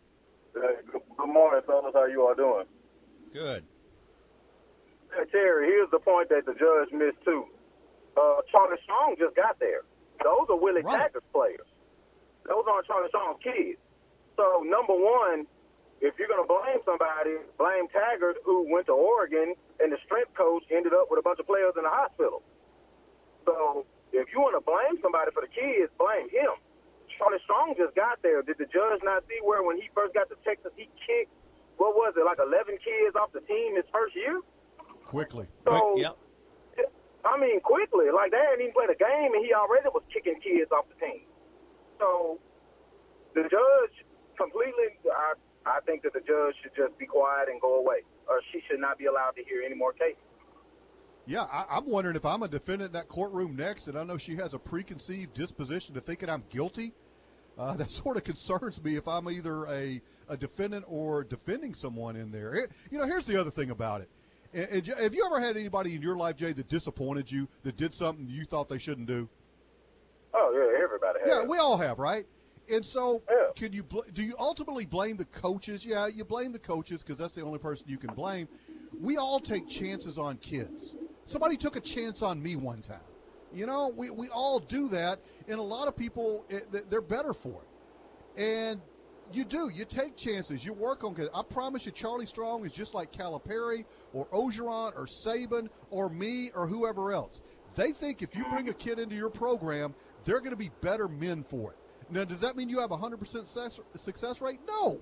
[0.55, 0.61] Hey,
[1.16, 1.92] good morning, fellas.
[1.94, 2.64] How you all doing?
[3.33, 3.64] Good.
[5.33, 7.46] Terry, here's the point that the judge missed too.
[8.16, 9.83] Uh, Charlie Strong just got there.
[10.23, 11.11] Those are Willie right.
[11.11, 11.66] Taggart's players.
[12.46, 13.79] Those aren't Charlie Strong kids.
[14.37, 15.46] So number one,
[16.01, 20.33] if you're going to blame somebody, blame Taggart, who went to Oregon, and the strength
[20.35, 22.42] coach ended up with a bunch of players in the hospital.
[23.44, 26.57] So if you want to blame somebody for the kids, blame him.
[27.16, 28.40] Charlie Strong just got there.
[28.40, 31.33] Did the judge not see where when he first got to Texas, he kicked,
[31.77, 34.40] what was it, like 11 kids off the team his first year?
[35.11, 35.49] Quickly.
[35.64, 36.16] So, Yep.
[37.25, 38.07] I mean, quickly.
[38.14, 40.94] Like, they hadn't even played a game, and he already was kicking kids off the
[41.05, 41.23] team.
[41.99, 42.38] So
[43.35, 44.07] the judge
[44.38, 45.35] completely, I,
[45.66, 48.81] I think that the judge should just be quiet and go away, or she should
[48.81, 50.23] not be allowed to hear any more cases.
[51.27, 54.16] Yeah, I, I'm wondering if I'm a defendant in that courtroom next, and I know
[54.16, 56.94] she has a preconceived disposition to thinking I'm guilty.
[57.59, 62.14] Uh, that sort of concerns me if I'm either a, a defendant or defending someone
[62.16, 62.55] in there.
[62.55, 64.09] It- you know, here's the other thing about it.
[64.52, 67.76] And, and have you ever had anybody in your life, Jay, that disappointed you, that
[67.76, 69.28] did something you thought they shouldn't do?
[70.34, 71.28] Oh, yeah, everybody has.
[71.28, 72.26] Yeah, we all have, right?
[72.70, 73.48] And so, Yeah.
[73.56, 75.84] can you bl- do you ultimately blame the coaches?
[75.84, 78.48] Yeah, you blame the coaches because that's the only person you can blame.
[79.00, 80.94] We all take chances on kids.
[81.26, 83.00] Somebody took a chance on me one time.
[83.52, 87.34] You know, we, we all do that, and a lot of people it, they're better
[87.34, 88.40] for it.
[88.40, 88.80] And
[89.33, 89.69] you do.
[89.69, 90.64] You take chances.
[90.64, 91.16] You work on.
[91.35, 96.51] I promise you, Charlie Strong is just like Calipari or Orgeron or Saban or me
[96.55, 97.43] or whoever else.
[97.77, 101.09] They think if you bring a kid into your program, they're going to be better
[101.09, 101.79] men for it.
[102.11, 104.59] Now, does that mean you have a 100% success, success rate?
[104.66, 105.01] No.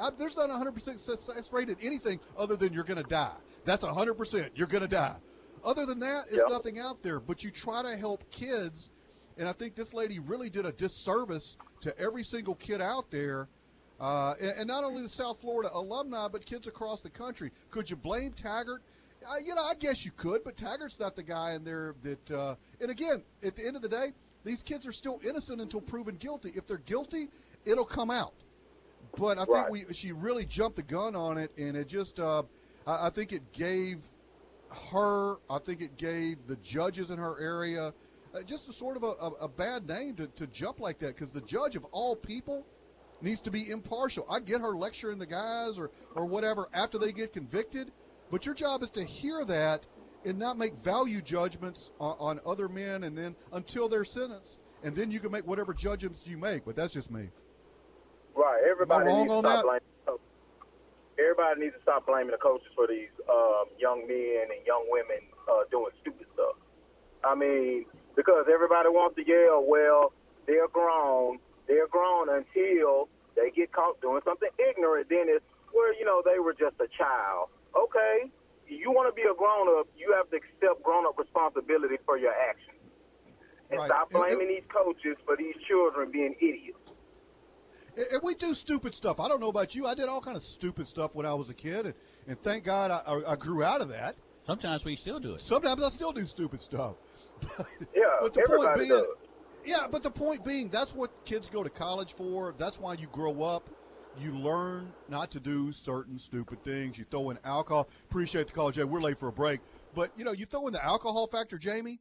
[0.00, 3.36] I, there's not a 100% success rate in anything other than you're going to die.
[3.64, 4.50] That's 100%.
[4.54, 5.16] You're going to die.
[5.64, 6.50] Other than that, there's Yep.
[6.50, 7.20] nothing out there.
[7.20, 8.90] But you try to help kids,
[9.36, 13.48] and I think this lady really did a disservice to every single kid out there,
[14.00, 17.50] uh, and, and not only the South Florida alumni, but kids across the country.
[17.70, 18.82] Could you blame Taggart?
[19.28, 22.30] Uh, you know, I guess you could, but Taggart's not the guy in there that.
[22.30, 24.12] Uh, and again, at the end of the day,
[24.44, 26.52] these kids are still innocent until proven guilty.
[26.54, 27.28] If they're guilty,
[27.64, 28.34] it'll come out.
[29.18, 29.70] But I think Right.
[29.70, 32.44] we she really jumped the gun on it, and it just uh,
[32.86, 33.98] I, I think it gave
[34.92, 37.92] her, I think it gave the judges in her area
[38.34, 41.16] uh, just a sort of a, a, a bad name to, to jump like that
[41.16, 42.66] because the judge of all people
[43.20, 44.26] needs to be impartial.
[44.30, 47.92] I get her lecturing the guys or, or whatever after they get convicted,
[48.30, 49.86] but your job is to hear that
[50.24, 54.58] and not make value judgments on, on other men and then until they're sentenced.
[54.82, 57.28] And then you can make whatever judgments you make, but that's just me.
[58.34, 58.62] Right.
[58.70, 59.64] Everybody needs to stop that?
[59.64, 60.18] blaming.
[61.18, 65.18] Everybody needs to stop blaming the coaches for these um, young men and young women
[65.50, 66.54] uh, doing stupid stuff.
[67.24, 70.12] I mean, because everybody wants to yell, well,
[70.46, 71.38] they're grown.
[71.68, 75.08] They're grown until they get caught doing something ignorant.
[75.08, 77.48] Then it's, where, you know, they were just a child.
[77.76, 78.30] Okay.
[78.66, 82.18] You want to be a grown up, you have to accept grown up responsibility for
[82.18, 82.74] your actions.
[83.70, 83.86] And Right.
[83.86, 86.78] stop And- and- blaming these coaches for these children being idiots.
[87.96, 89.20] And- And we do stupid stuff.
[89.20, 89.86] I don't know about you.
[89.86, 91.94] I did all kind of stupid stuff when I was a kid, and,
[92.26, 94.16] and thank God I, I, I grew out of that.
[94.46, 95.42] Sometimes we still do it.
[95.42, 96.96] Sometimes I still do stupid stuff.
[97.94, 99.06] Yeah, but the point everybody being, does.
[99.68, 102.54] Yeah, but the point being, that's what kids go to college for.
[102.56, 103.68] That's why you grow up.
[104.18, 106.96] You learn not to do certain stupid things.
[106.96, 107.88] You throw in alcohol.
[108.08, 108.82] Appreciate the call, Jay.
[108.82, 109.60] We're late for a break,
[109.94, 112.00] but you know, you throw in the alcohol factor, Jamie,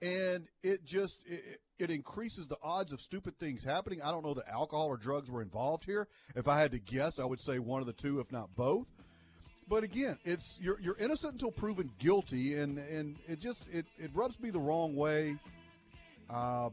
[0.00, 4.00] and it just it, it increases the odds of stupid things happening.
[4.02, 6.08] I don't know that alcohol or drugs were involved here.
[6.34, 8.86] If I had to guess, I would say one of the two, if not both.
[9.68, 14.10] But again, it's you're you're innocent until proven guilty, and and it just it, it
[14.14, 15.36] rubs me the wrong way
[16.30, 16.70] uh,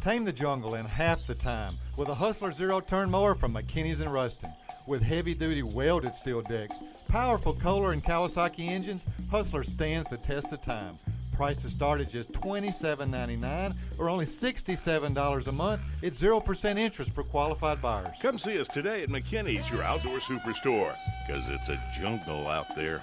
[0.00, 4.02] Tame the jungle in half the time with a Hustler Zero Turn Mower from McKinney's
[4.02, 4.52] and Ruston.
[4.86, 6.78] With heavy duty welded steel decks,
[7.08, 10.94] powerful Kohler and Kawasaki engines, Hustler stands the test of time.
[11.32, 15.80] Prices start at just $27.99 or only $67 a month.
[16.00, 18.16] It's 0% interest for qualified buyers.
[18.22, 20.94] Come see us today at McKinney's, your outdoor superstore,
[21.26, 23.02] because it's a jungle out there.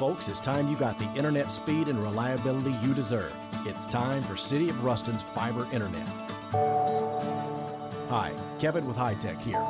[0.00, 3.34] Folks, it's time you got the internet speed and reliability you deserve.
[3.66, 6.08] It's time for City of Ruston's fiber internet.
[8.08, 9.62] Hi, Kevin with High Tech here.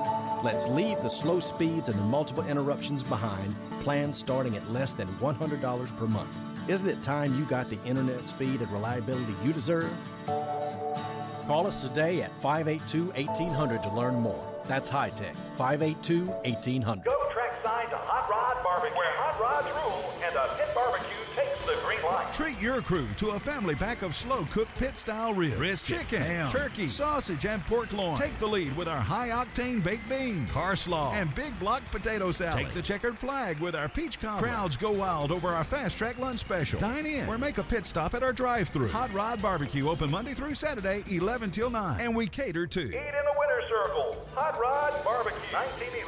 [0.44, 3.56] Let's leave the slow speeds and the multiple interruptions behind.
[3.80, 6.38] Plans starting at less than $100 per month.
[6.68, 9.92] Isn't it time you got the internet speed and reliability you deserve?
[11.48, 14.46] Call us today at 582 1800 to learn more.
[14.66, 17.04] That's High Tech, 582 1800.
[17.04, 20.09] Go trackside to Hot Rod Barbecue, where hot rods rule
[22.40, 26.22] Treat your crew to a family pack of slow cooked pit style ribs, brisket, chicken,
[26.22, 28.16] ham, turkey, sausage, and pork loin.
[28.16, 32.30] Take the lead with our high octane baked beans, car slaw, and big block potato
[32.30, 32.64] salad.
[32.64, 34.48] Take the checkered flag with our peach cobbler.
[34.48, 36.80] Crowds go wild over our fast track lunch special.
[36.80, 38.88] Dine in or make a pit stop at our drive through.
[38.88, 42.80] Hot Rod Barbecue open Monday through Saturday, 11 till 9, and we cater to.
[42.80, 44.16] Eat in the winter circle.
[44.34, 45.99] Hot Rod Barbecue, 1911 Farmerville Highway, Ruston.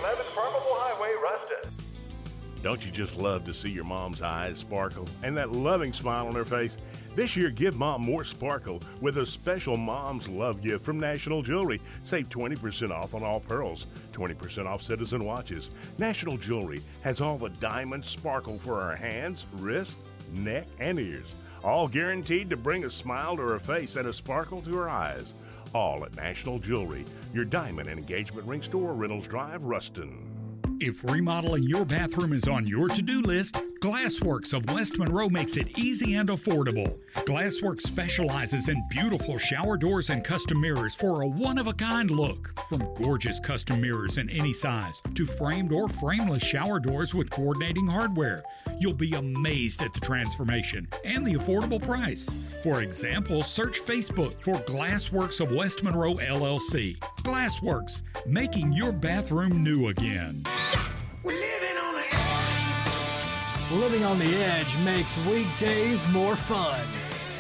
[2.63, 6.35] Don't you just love to see your mom's eyes sparkle and that loving smile on
[6.37, 6.79] her face?
[7.17, 11.81] This year, give mom more sparkle with a special Mom's Love gift from National Jewelry.
[12.05, 15.71] Save 20% off on all pearls, 20% off citizen watches.
[15.99, 19.97] National Jewelry has all the diamond sparkle for her hands, wrists,
[20.33, 21.35] neck, and ears.
[21.65, 25.35] All guaranteed to bring a smile to her face and a sparkle to her eyes.
[25.75, 27.05] All at National Jewelry,
[27.35, 30.32] your diamond and engagement ring store, Reynolds Drive, Ruston.
[30.81, 35.57] If remodeling your bathroom is on your to do list, Glassworks of West Monroe makes
[35.57, 36.99] it easy and affordable.
[37.15, 42.11] Glassworks specializes in beautiful shower doors and custom mirrors for a one of a kind
[42.11, 42.55] look.
[42.69, 47.87] From gorgeous custom mirrors in any size to framed or frameless shower doors with coordinating
[47.87, 48.43] hardware,
[48.79, 52.29] you'll be amazed at the transformation and the affordable price.
[52.63, 57.03] For example, search Facebook for Glassworks of West Monroe LLC.
[57.23, 60.45] Glassworks, making your bathroom new again.
[61.23, 62.63] We're living on the edge
[63.73, 66.81] Living on the edge makes weekdays more fun,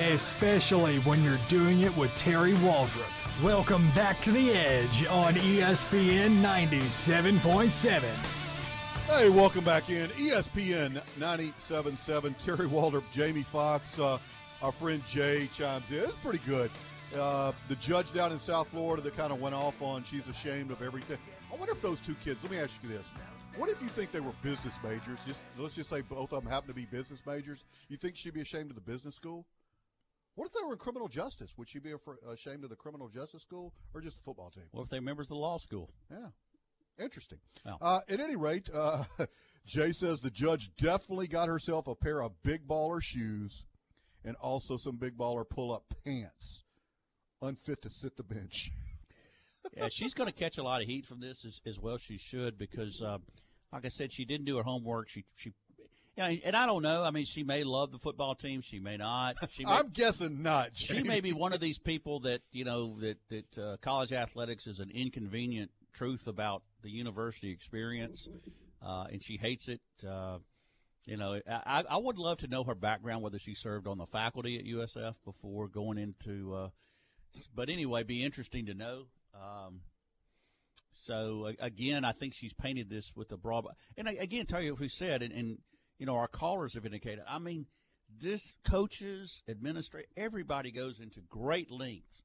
[0.00, 3.10] especially when you're doing it with Terry Waldrop.
[3.42, 8.00] Welcome back to the edge on ESPN 97.7.
[9.06, 10.08] Hey, welcome back in.
[10.10, 12.38] ESPN 97.7.
[12.38, 14.18] Terry Waldrop, Jamie Fox, uh,
[14.62, 16.04] our friend Jay chimes in.
[16.04, 16.70] It's pretty good.
[17.14, 20.70] Uh, the judge down in South Florida that kind of went off on she's ashamed
[20.70, 21.18] of everything.
[21.52, 23.12] I wonder if those two kids, let me ask you this.
[23.56, 25.18] What if you think they were business majors?
[25.26, 27.64] Just Let's just say both of them happen to be business majors.
[27.88, 29.44] You think she'd be ashamed of the business school?
[30.34, 31.54] What if they were in criminal justice?
[31.58, 31.92] Would she be
[32.30, 34.64] ashamed of the criminal justice school or just the football team?
[34.70, 35.90] What if they're members of the law school?
[36.10, 36.28] Yeah.
[36.98, 37.38] Interesting.
[37.80, 39.04] Uh, at any rate, uh,
[39.66, 43.64] Jay says the judge definitely got herself a pair of big baller shoes
[44.24, 46.61] and also some big baller pull up pants.
[47.42, 48.70] Unfit to sit the bench.
[49.76, 51.98] yeah, she's going to catch a lot of heat from this as, as well.
[51.98, 53.18] She should because, uh,
[53.72, 55.08] like I said, she didn't do her homework.
[55.08, 55.52] She she,
[56.16, 57.02] yeah, and I don't know.
[57.02, 58.60] I mean, she may love the football team.
[58.60, 59.36] She may not.
[59.50, 60.70] She may, I'm guessing not.
[60.74, 64.66] she may be one of these people that you know that that uh, college athletics
[64.66, 68.28] is an inconvenient truth about the university experience,
[68.84, 69.80] uh, and she hates it.
[70.06, 70.38] Uh,
[71.04, 74.06] you know, I, I would love to know her background, whether she served on the
[74.06, 76.70] faculty at USF before going into.
[77.54, 79.06] But anyway, be interesting to know.
[79.34, 79.80] Um,
[80.92, 83.66] so again, I think she's painted this with a broad.
[83.96, 85.58] And again, tell you we said, and, and
[85.98, 87.24] you know our callers have indicated.
[87.28, 87.66] I mean,
[88.20, 92.22] this coaches, administrator, everybody goes into great lengths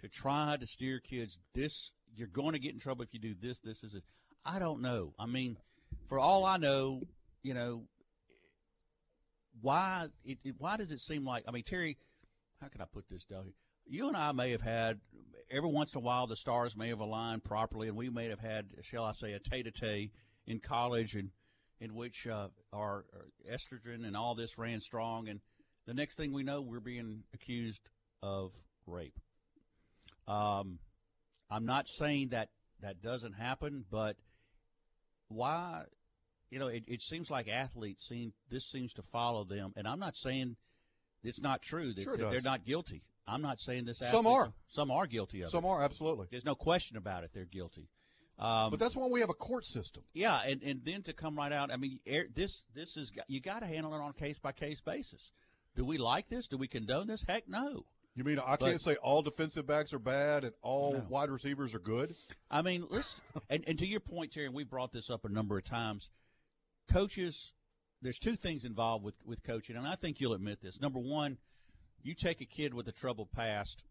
[0.00, 1.38] to try to steer kids.
[1.54, 3.60] This you're going to get in trouble if you do this.
[3.60, 4.04] This is it.
[4.44, 5.14] I don't know.
[5.18, 5.56] I mean,
[6.08, 7.02] for all I know,
[7.42, 7.84] you know,
[9.60, 11.44] why it, it why does it seem like?
[11.48, 11.96] I mean, Terry,
[12.60, 13.54] how can I put this down here?
[13.86, 15.00] You and I may have had
[15.50, 18.40] every once in a while the stars may have aligned properly, and we may have
[18.40, 20.12] had, shall I say, a tete-a-tete
[20.46, 21.30] in college, and
[21.80, 25.40] in which uh, our, our estrogen and all this ran strong, and
[25.86, 27.80] the next thing we know, we're being accused
[28.22, 28.52] of
[28.86, 29.18] rape.
[30.28, 30.78] Um,
[31.50, 32.50] I'm not saying that
[32.82, 34.16] that doesn't happen, but
[35.28, 35.82] why?
[36.50, 39.98] You know, it, it seems like athletes seem this seems to follow them, and I'm
[39.98, 40.56] not saying
[41.24, 43.02] it's not true that, Sure that they're not guilty.
[43.30, 43.98] I'm not saying this.
[43.98, 44.52] Some are.
[44.68, 45.50] Some are guilty of it.
[45.50, 46.26] Some are, absolutely.
[46.30, 47.30] There's no question about it.
[47.32, 47.88] They're guilty.
[48.38, 50.02] Um, but that's why we have a court system.
[50.14, 51.70] yeah, and, and then to come right out.
[51.70, 54.52] I mean, air, this this is you got to handle it on a case by
[54.52, 55.30] case basis.
[55.76, 56.48] Do we like this?
[56.48, 57.22] Do we condone this?
[57.28, 57.84] Heck, no.
[58.16, 61.74] You mean I But- can't say all defensive backs are bad and all wide receivers
[61.74, 62.14] are good?
[62.50, 63.20] I mean, let's
[63.50, 66.10] and, and to your point, Terry, and we brought this up a number of times.
[66.90, 67.52] Coaches
[68.02, 70.80] there's two things involved with with coaching, and I think you'll admit this.
[70.80, 71.38] Number one,
[72.02, 73.82] you take a kid with a troubled past.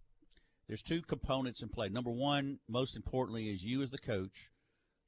[0.67, 1.89] There's two components in play.
[1.89, 4.51] Number one, most importantly, is you as the coach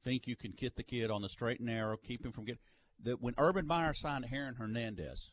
[0.04, 2.62] think you can get the kid on the straight and narrow, keep him from getting.
[3.04, 5.32] That when Urban Meyer signed Aaron Hernandez,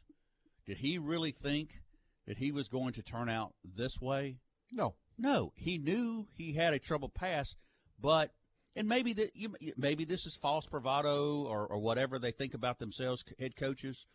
[0.66, 1.80] did he really think
[2.26, 4.36] that he was going to turn out this way?
[4.70, 4.94] No.
[5.18, 7.56] No, he knew he had a troubled past,
[8.00, 8.30] but
[8.76, 12.78] and maybe that you, maybe this is false bravado or, or whatever they think about
[12.78, 14.06] themselves, head coaches.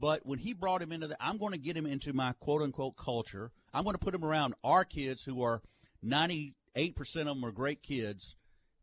[0.00, 2.62] But when he brought him into the, I'm going to get him into my quote
[2.62, 3.50] unquote culture.
[3.74, 5.62] I'm going to put him around our kids who are
[6.02, 8.36] 98 percent of them are great kids,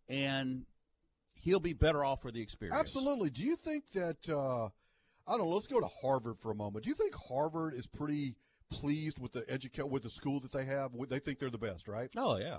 [0.10, 0.66] and
[1.36, 2.80] he'll be better off for the experience.
[2.80, 3.30] Absolutely.
[3.30, 4.30] Do you think that?
[4.30, 4.66] Uh,
[5.28, 5.54] I don't know.
[5.54, 6.84] Let's go to Harvard for a moment.
[6.84, 8.36] Do you think Harvard is pretty
[8.70, 10.92] pleased with the educate with the school that they have?
[11.10, 12.10] They think they're the best, right?
[12.18, 12.58] Oh yeah.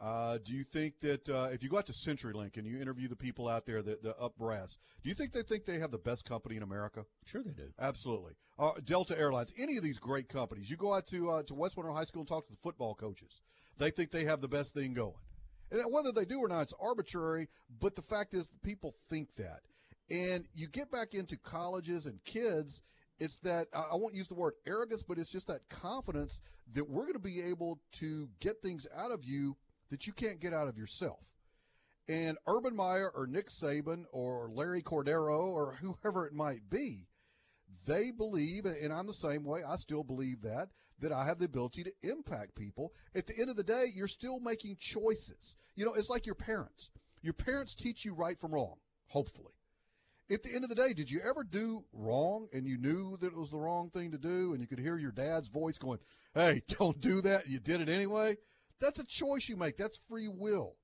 [0.00, 3.08] Uh, do you think that uh, if you go out to CenturyLink and you interview
[3.08, 5.90] the people out there, the, the up brass, do you think they think they have
[5.90, 7.04] the best company in America?
[7.24, 7.68] Sure, they do.
[7.80, 8.34] Absolutely.
[8.58, 10.70] Uh, Delta Airlines, any of these great companies.
[10.70, 12.94] You go out to uh, to West Monroe High School and talk to the football
[12.94, 13.40] coaches.
[13.78, 15.14] They think they have the best thing going.
[15.70, 17.48] And whether they do or not, it's arbitrary.
[17.80, 19.60] But the fact is, people think that.
[20.10, 22.82] And you get back into colleges and kids,
[23.20, 26.40] it's that I won't use the word arrogance, but it's just that confidence
[26.72, 29.56] that we're going to be able to get things out of you
[29.90, 31.20] that you can't get out of yourself.
[32.08, 37.06] And Urban Meyer or Nick Saban or Larry Cordero or whoever it might be,
[37.86, 40.68] they believe, and I'm the same way, I still believe that,
[41.00, 42.92] that I have the ability to impact people.
[43.14, 45.56] At the end of the day, you're still making choices.
[45.74, 46.90] You know, it's like your parents.
[47.22, 48.76] Your parents teach you right from wrong,
[49.08, 49.52] hopefully.
[50.30, 53.28] At the end of the day, did you ever do wrong and you knew that
[53.28, 55.98] it was the wrong thing to do and you could hear your dad's voice going,
[56.34, 57.48] hey, don't do that?
[57.48, 58.36] You did it anyway?
[58.80, 59.76] That's a choice you make.
[59.76, 60.76] That's free will.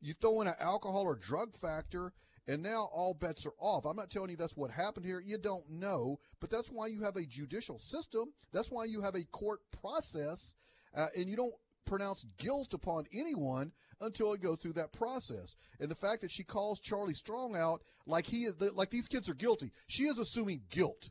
[0.00, 2.12] You throw in an alcohol or drug factor,
[2.46, 3.86] and now all bets are off.
[3.86, 5.20] I'm not telling you that's what happened here.
[5.20, 8.32] You don't know, but that's why you have a judicial system.
[8.52, 10.54] That's why you have a court process,
[10.94, 11.54] uh, and you don't
[11.86, 15.56] pronounce guilt upon anyone until it goes through that process.
[15.80, 19.28] And the fact that she calls Charlie Strong out like he is, like these kids
[19.28, 21.10] are guilty, she is assuming guilt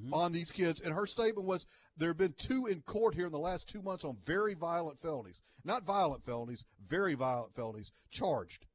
[0.00, 0.14] mm-hmm.
[0.14, 0.80] on these kids.
[0.80, 3.82] And her statement was there have been two in court here in the last two
[3.82, 5.40] months on very violent felonies.
[5.64, 8.66] Not violent felonies, very violent felonies, charged.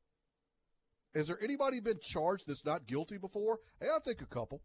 [1.15, 3.59] Has there anybody been charged that's not guilty before?
[3.80, 4.61] Hey, I think a couple.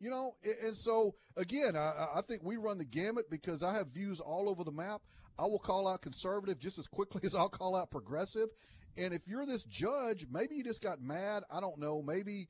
[0.00, 3.88] You know, and so again, I, I think we run the gamut because I have
[3.88, 5.00] views all over the map.
[5.38, 8.48] I will call out conservative just as quickly as I'll call out progressive.
[8.96, 11.42] And if you're this judge, maybe you just got mad.
[11.50, 12.02] I don't know.
[12.02, 12.48] Maybe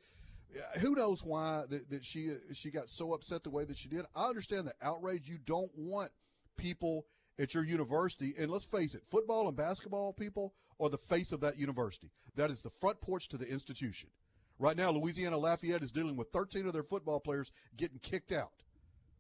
[0.80, 4.04] who knows why that, that she she got so upset the way that she did.
[4.14, 5.28] I understand the outrage.
[5.28, 6.10] You don't want
[6.56, 7.06] people
[7.38, 11.40] at your university, and let's face it, football and basketball people are the face of
[11.40, 12.10] that university.
[12.36, 14.10] That is the front porch to the institution.
[14.58, 18.52] Right now, Louisiana Lafayette is dealing with 13 of their football players getting kicked out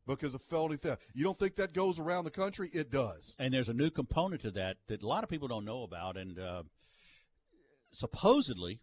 [0.06, 1.02] because of felony theft.
[1.12, 2.70] You don't think that goes around the country?
[2.72, 3.34] It does.
[3.38, 6.16] And there's a new component to that that a lot of people don't know about,
[6.16, 6.62] and uh,
[7.92, 8.80] supposedly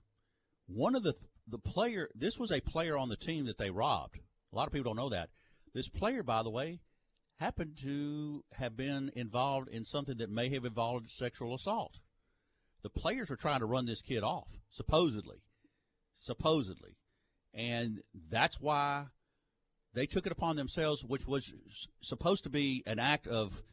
[0.68, 1.14] one of the
[1.48, 4.20] the player, this was a player on the team that they robbed.
[4.52, 5.30] A lot of people don't know that.
[5.74, 6.80] This player, by the way,
[7.40, 12.00] happened to have been involved in something that may have involved sexual assault.
[12.84, 15.44] The players were trying to run this kid off, supposedly.
[16.16, 16.98] Supposedly.
[17.54, 19.06] And that's why
[19.94, 21.52] they took it upon themselves, which was
[22.02, 23.64] supposed to be an act of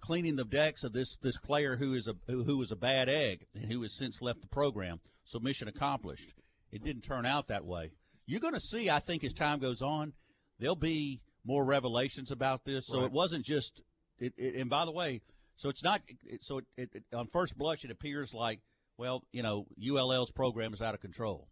[0.00, 3.46] cleaning the decks of this, this player who is a who was a bad egg
[3.54, 5.00] and who has since left the program.
[5.24, 6.34] So mission accomplished.
[6.74, 7.92] It didn't turn out that way.
[8.26, 10.12] You're going to see, I think, as time goes on,
[10.58, 12.86] there'll be more revelations about this.
[12.86, 13.06] So right.
[13.06, 13.80] it wasn't just.
[14.18, 15.22] It, it, and by the way,
[15.54, 16.02] so it's not.
[16.24, 18.58] It, so it, on first blush, it appears like,
[18.98, 21.48] well, you know, ULL's program is out of control.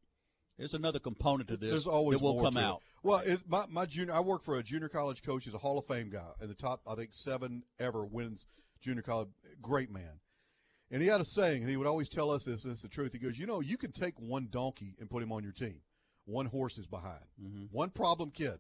[0.58, 2.82] There's another component to this There's always that will come out.
[3.02, 5.44] Well, my, my junior, I work for a junior college coach.
[5.44, 8.46] He's a Hall of Fame guy, and the top, I think, seven ever wins
[8.80, 9.28] junior college.
[9.60, 10.20] Great man.
[10.92, 12.88] And he had a saying, and he would always tell us this, and it's the
[12.88, 13.14] truth.
[13.14, 15.80] He goes, You know, you can take one donkey and put him on your team.
[16.26, 17.24] One horse is behind.
[17.42, 17.64] Mm-hmm.
[17.72, 18.58] One problem kid.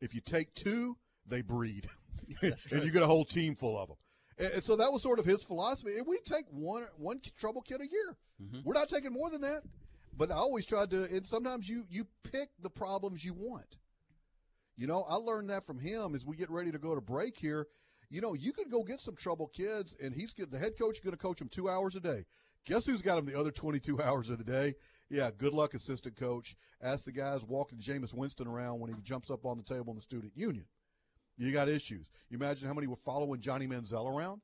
[0.00, 0.96] If you take two,
[1.26, 1.88] they breed.
[2.42, 3.96] and you get a whole team full of them.
[4.36, 5.96] And, and, so that was sort of his philosophy.
[5.96, 8.16] And we take one one trouble kid a year.
[8.42, 8.60] Mm-hmm.
[8.64, 9.62] We're not taking more than that.
[10.16, 13.78] But I always tried to, and sometimes you you pick the problems you want.
[14.76, 17.36] You know, I learned that from him as we get ready to go to break
[17.36, 17.66] here
[18.12, 21.16] you know, you could go get some trouble kids, and he's the head coach going
[21.16, 22.26] to coach them two hours a day.
[22.66, 24.74] Guess who's got him the other 22 hours of the day?
[25.08, 26.54] Yeah, good luck, assistant coach.
[26.82, 29.96] Ask the guys walking Jameis Winston around when he jumps up on the table in
[29.96, 30.66] the student union.
[31.38, 32.06] You got issues.
[32.28, 34.42] You imagine how many were following Johnny Manziel around?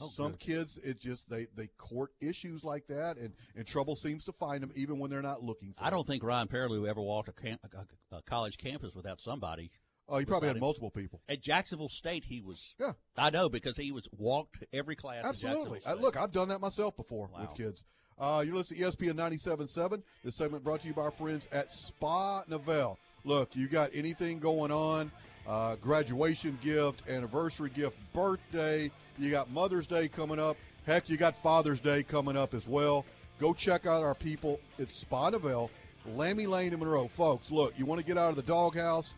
[0.00, 0.40] Oh, Some good.
[0.40, 4.62] kids, it just they they court issues like that, and and trouble seems to find
[4.62, 5.82] them even when they're not looking for.
[5.82, 5.86] It.
[5.86, 9.70] I don't think Ryan Perrilloux ever walked a, camp, a, a college campus without somebody.
[10.08, 11.20] Oh, he probably had multiple people.
[11.28, 12.74] At Jacksonville State, he was.
[12.78, 15.24] Yeah, I know because he was walked every class.
[15.24, 15.80] at Jacksonville Absolutely.
[15.86, 17.40] I, look, I've done that myself before Wow.
[17.42, 17.84] with kids.
[18.18, 20.02] Uh, you're listening to ESPN 97.7.
[20.22, 22.96] This segment brought to you by our friends at Spa Novell.
[23.24, 25.10] Look, you got anything going on,
[25.46, 30.56] uh, graduation gift, anniversary gift, birthday, you got Mother's Day coming up.
[30.84, 33.04] Heck, you got Father's Day coming up as well.
[33.40, 35.70] Go check out our people at Spa Novell,
[36.14, 37.08] Lammy Lane in Monroe.
[37.08, 39.14] Folks, look, you want to get out of the doghouse,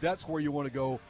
[0.00, 1.00] that's where you want to go.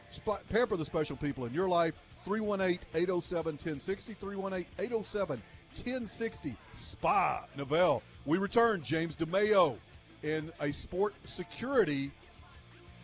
[0.48, 1.94] Pamper the special people in your life.
[2.24, 4.14] 318 807 1060.
[4.14, 5.42] 318 807
[5.74, 6.56] 1060.
[6.74, 8.02] Spa Novell.
[8.26, 9.76] We return James DeMeo
[10.22, 12.10] in a sport security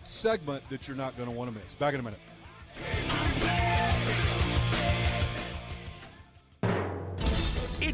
[0.07, 1.75] segment that you're not going to want to miss.
[1.75, 3.24] Back in a minute.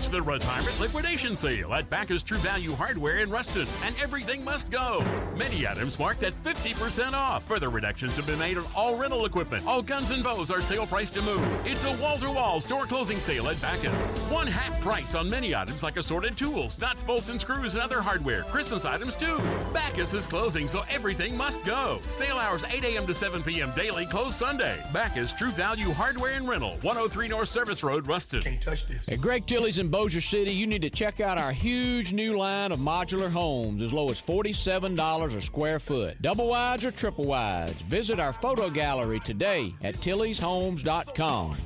[0.01, 4.71] It's the retirement liquidation sale at Backus True Value Hardware in Ruston, and everything must
[4.71, 5.05] go.
[5.37, 7.45] Many items marked at 50% off.
[7.45, 9.67] Further reductions have been made on all rental equipment.
[9.67, 11.47] All guns and bows are sale price to move.
[11.67, 13.93] It's a wall-to-wall store closing sale at Backus.
[14.31, 18.01] One half price on many items like assorted tools, nuts, bolts, and screws, and other
[18.01, 18.45] hardware.
[18.45, 19.37] Christmas items too.
[19.75, 22.01] Backus is closing, so everything must go.
[22.07, 23.07] Sale hours 8 a.m.
[23.07, 23.71] to 7 p.m.
[23.77, 24.83] daily, closed Sunday.
[24.95, 28.41] Backus True Value Hardware and Rental, 103 North Service Road, Ruston.
[28.41, 29.07] Can't touch this.
[29.11, 32.71] At Greg Tilley's in Bossier City, you need to check out our huge new line
[32.71, 36.23] of modular homes as low as $47 a square foot.
[36.23, 37.81] Double wides or triple wides.
[37.83, 41.57] Visit our photo gallery today at tillyshomes.com.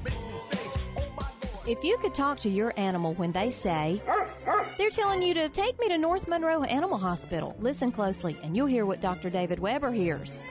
[1.67, 4.01] If you could talk to your animal when they say,
[4.79, 8.67] they're telling you to take me to North Monroe Animal Hospital, listen closely and you'll
[8.67, 9.29] hear what Dr.
[9.29, 10.43] David Weber hears.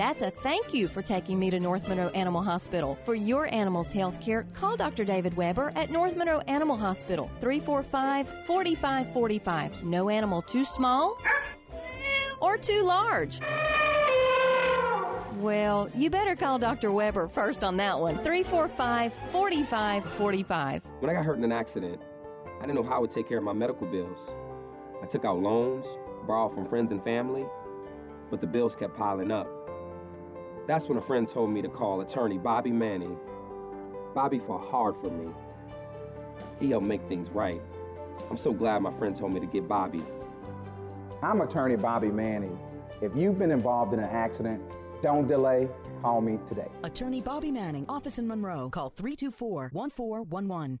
[0.00, 2.98] That's a thank you for taking me to North Monroe Animal Hospital.
[3.04, 5.04] For your animal's health care, call Dr.
[5.04, 9.84] David Weber at North Monroe Animal Hospital, 345 4545.
[9.84, 11.18] No animal too small
[12.40, 13.40] or too large.
[15.36, 16.92] Well, you better call Dr.
[16.92, 20.82] Weber first on that one, 345 4545.
[21.00, 22.00] When I got hurt in an accident,
[22.58, 24.34] I didn't know how I would take care of my medical bills.
[25.02, 25.84] I took out loans,
[26.26, 27.44] borrowed from friends and family,
[28.30, 29.59] but the bills kept piling up.
[30.66, 33.16] That's when a friend told me to call attorney Bobby Manning.
[34.14, 35.32] Bobby fought hard for me.
[36.58, 37.60] He helped make things right.
[38.30, 40.02] I'm so glad my friend told me to get Bobby.
[41.22, 42.58] I'm attorney Bobby Manning.
[43.00, 44.62] If you've been involved in an accident,
[45.02, 45.68] don't delay.
[46.02, 46.68] Call me today.
[46.82, 48.68] Attorney Bobby Manning, office in Monroe.
[48.70, 50.80] Call 324 1411.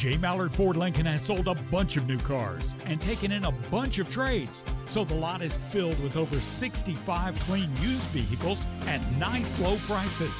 [0.00, 0.16] J.
[0.16, 3.98] Mallard Ford Lincoln has sold a bunch of new cars and taken in a bunch
[3.98, 9.60] of trades, so the lot is filled with over 65 clean used vehicles at nice
[9.60, 10.32] low prices.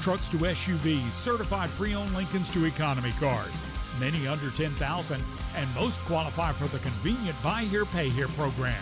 [0.00, 3.52] Trucks to SUVs, certified pre-owned Lincolns to economy cars,
[3.98, 5.20] many under 10,000,
[5.56, 8.80] and most qualify for the convenient buy here pay here program.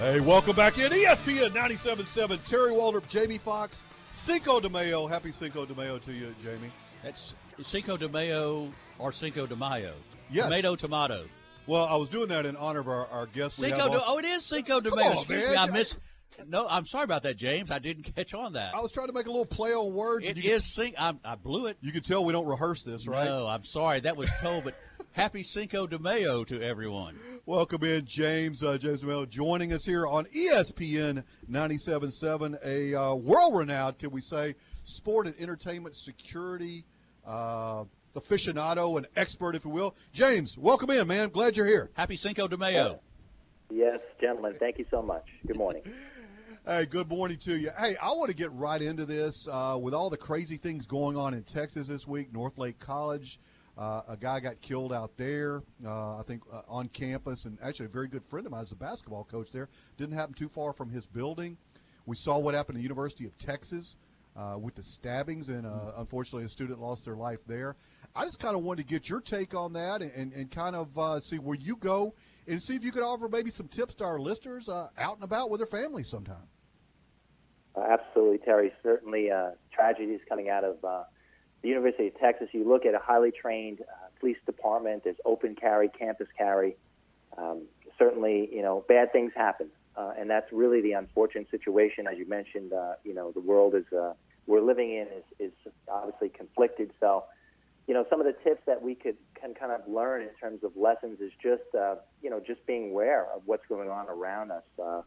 [0.00, 2.46] Hey, welcome back in ESPN 97.7.
[2.46, 5.06] Terry Waldrop, Jamie Fox, Cinco de Mayo.
[5.06, 6.70] Happy Cinco de Mayo to you, Jamie.
[7.02, 9.94] That's Cinco de Mayo or Cinco de Mayo.
[10.30, 10.44] Yes.
[10.44, 11.24] Tomato, tomato.
[11.68, 13.56] Well, I was doing that in honor of our, our guest.
[13.56, 15.08] Cinco de, oh, it is Cinco de Come Mayo.
[15.08, 15.50] on, Excuse man.
[15.50, 15.98] me, I missed.
[16.46, 17.70] No, I'm sorry about that, James.
[17.70, 18.74] I didn't catch on that.
[18.74, 20.24] I was trying to make a little play on words.
[20.24, 20.96] It is Cinco.
[20.98, 21.76] I, I blew it.
[21.82, 23.26] You can tell we don't rehearse this, right?
[23.26, 24.00] No, I'm sorry.
[24.00, 24.74] That was told, but
[25.12, 27.18] happy Cinco de Mayo to everyone.
[27.44, 28.62] Welcome in, James.
[28.62, 34.54] Uh, James Mel joining us here on ESPN 97.7, a uh, world-renowned, can we say,
[34.84, 36.86] sport and entertainment security
[37.26, 37.84] uh,
[38.20, 39.94] aficionado and expert, if you will.
[40.12, 41.28] James, welcome in, man.
[41.30, 41.90] Glad you're here.
[41.94, 43.00] Happy Cinco de Mayo.
[43.70, 44.54] Yes, gentlemen.
[44.58, 45.26] Thank you so much.
[45.46, 45.82] Good morning.
[46.66, 47.70] Hey, good morning to you.
[47.78, 51.16] Hey, I want to get right into this uh, with all the crazy things going
[51.16, 52.30] on in Texas this week.
[52.30, 53.40] North Lake College
[53.78, 57.86] Uh, a guy got killed out there, uh, I think, uh, on campus, and actually
[57.86, 59.68] a very good friend of mine is a basketball coach there.
[59.96, 61.56] Didn't happen too far from his building.
[62.04, 63.96] We saw what happened at the University of Texas
[64.38, 67.76] uh, with the stabbings, and uh, unfortunately, a student lost their life there.
[68.14, 70.76] I just kind of wanted to get your take on that and, and, and kind
[70.76, 72.14] of uh, see where you go
[72.46, 75.24] and see if you could offer maybe some tips to our listeners uh, out and
[75.24, 76.46] about with their families sometime.
[77.76, 78.72] Uh, absolutely, Terry.
[78.82, 81.02] Certainly, uh, tragedies coming out of uh,
[81.62, 82.48] the University of Texas.
[82.52, 85.04] You look at a highly trained uh, police department.
[85.04, 86.76] There's open carry, campus carry.
[87.36, 87.62] Um,
[87.98, 92.06] certainly, you know, bad things happen, uh, and that's really the unfortunate situation.
[92.06, 94.14] As you mentioned, uh, you know, the world is uh,
[94.48, 96.90] we're living in is, is obviously conflicted.
[96.98, 97.24] So,
[97.86, 100.64] you know, some of the tips that we could can kind of learn in terms
[100.64, 104.50] of lessons is just, uh, you know, just being aware of what's going on around
[104.50, 104.64] us.
[104.82, 105.02] Uh,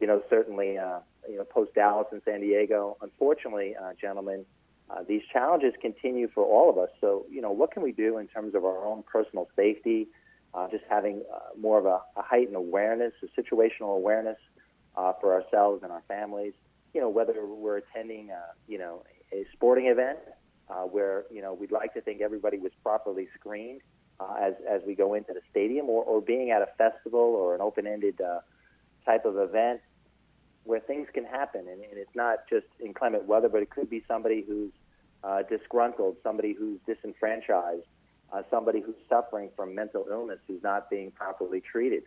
[0.00, 2.96] you know, certainly, uh, you know, post Dallas and San Diego.
[3.02, 4.46] Unfortunately, uh, gentlemen,
[4.90, 6.88] uh, these challenges continue for all of us.
[7.00, 10.08] So, you know, what can we do in terms of our own personal safety?
[10.54, 14.38] Uh, just having uh, more of a, a heightened awareness, a situational awareness
[14.96, 16.54] uh, for ourselves and our families.
[16.98, 20.18] You know, whether we're attending, uh, you know, a sporting event
[20.68, 23.82] uh, where you know we'd like to think everybody was properly screened
[24.18, 27.54] uh, as as we go into the stadium, or, or being at a festival or
[27.54, 28.40] an open-ended uh,
[29.06, 29.80] type of event
[30.64, 34.02] where things can happen, and, and it's not just inclement weather, but it could be
[34.08, 34.72] somebody who's
[35.22, 37.86] uh, disgruntled, somebody who's disenfranchised,
[38.32, 42.02] uh, somebody who's suffering from mental illness who's not being properly treated.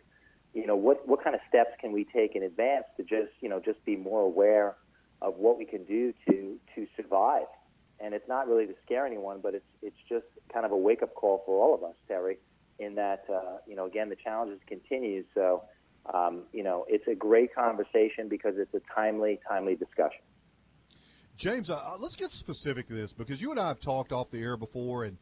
[0.52, 3.48] You know, what what kind of steps can we take in advance to just you
[3.48, 4.76] know just be more aware
[5.22, 7.46] of what we can do to to survive?
[8.00, 11.02] And it's not really to scare anyone, but it's it's just kind of a wake
[11.02, 12.38] up call for all of us, Terry.
[12.78, 15.24] In that uh, you know, again, the challenges continue.
[15.34, 15.62] So
[16.12, 20.20] um, you know, it's a great conversation because it's a timely, timely discussion.
[21.36, 24.30] James, uh, uh, let's get specific to this because you and I have talked off
[24.30, 25.16] the air before, and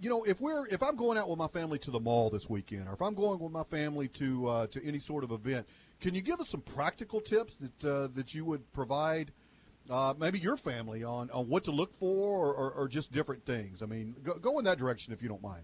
[0.00, 2.48] you know, if we're if I'm going out with my family to the mall this
[2.48, 5.66] weekend, or if I'm going with my family to uh, to any sort of event,
[6.00, 9.32] can you give us some practical tips that uh, that you would provide?
[9.90, 13.44] Uh, maybe your family on, on what to look for or, or, or just different
[13.44, 13.82] things.
[13.82, 15.62] I mean, go, go in that direction if you don't mind.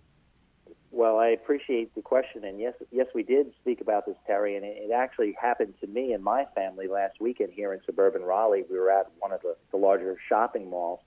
[0.91, 4.65] Well, I appreciate the question, and yes, yes, we did speak about this, Terry, and
[4.65, 8.65] it, it actually happened to me and my family last weekend here in suburban Raleigh.
[8.69, 11.01] We were at one of the, the larger shopping malls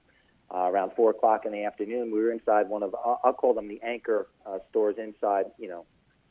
[0.54, 2.12] uh, around four o'clock in the afternoon.
[2.12, 5.68] We were inside one of I'll, I'll call them the anchor uh, stores inside, you
[5.68, 5.86] know,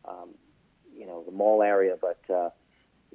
[0.07, 0.31] um,
[0.97, 2.51] you know, the mall area, but uh,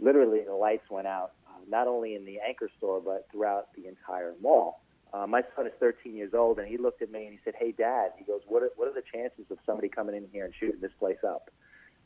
[0.01, 3.87] literally the lights went out, uh, not only in the anchor store but throughout the
[3.87, 4.81] entire mall.
[5.13, 7.53] Uh, my son is 13 years old, and he looked at me and he said,
[7.57, 10.43] "Hey, Dad," he goes, "What are, what are the chances of somebody coming in here
[10.43, 11.49] and shooting this place up?"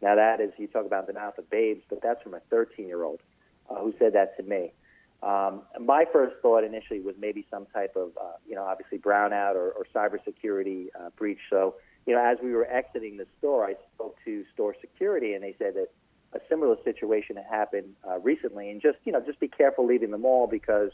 [0.01, 3.19] Now that is, you talk about the mouth of babes, but that's from a 13-year-old
[3.69, 4.73] uh, who said that to me.
[5.23, 9.53] Um, my first thought initially was maybe some type of, uh, you know, obviously brownout
[9.53, 11.37] or, or cybersecurity uh, breach.
[11.49, 11.75] So,
[12.07, 15.55] you know, as we were exiting the store, I spoke to store security, and they
[15.59, 15.89] said that
[16.33, 20.11] a similar situation had happened uh, recently, and just, you know, just be careful leaving
[20.11, 20.91] the mall because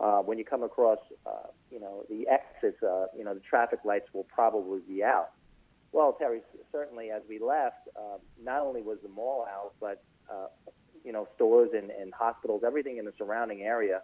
[0.00, 3.80] uh, when you come across, uh, you know, the exits, uh, you know, the traffic
[3.84, 5.30] lights will probably be out.
[5.90, 10.46] Well, Terry, certainly as we left, uh, not only was the mall out, but, uh,
[11.04, 14.02] you know, stores and, and hospitals, everything in the surrounding area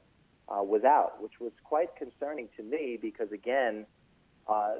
[0.48, 3.86] uh, was out, which was quite concerning to me because, again,
[4.48, 4.72] uh,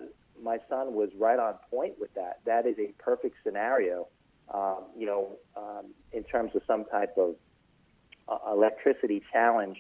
[0.42, 2.40] my son was right on point with that.
[2.45, 4.09] That is a perfect scenario,
[4.55, 7.34] um, you know, um, in terms of some type of
[8.28, 9.76] uh, electricity challenge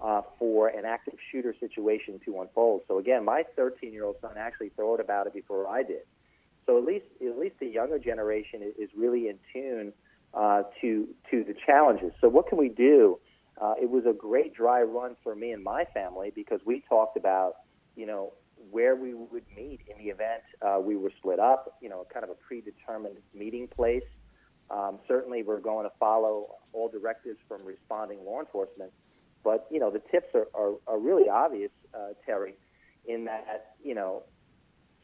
[0.00, 2.82] uh, for an active shooter situation to unfold.
[2.86, 6.02] So again, my 13 year old son actually thought about it before I did.
[6.66, 9.92] So at least at least the younger generation is really in tune
[10.34, 12.12] uh, to to the challenges.
[12.20, 13.18] So what can we do?
[13.60, 17.16] Uh, it was a great dry run for me and my family because we talked
[17.16, 17.54] about
[17.96, 18.34] you know
[18.70, 21.78] where we would meet in the event uh, we were split up.
[21.80, 24.02] You know, kind of a predetermined meeting place.
[24.70, 28.92] Um, certainly, we're going to follow all directives from responding law enforcement.
[29.44, 32.54] But you know, the tips are, are, are really obvious, uh, Terry,
[33.06, 34.24] in that you know,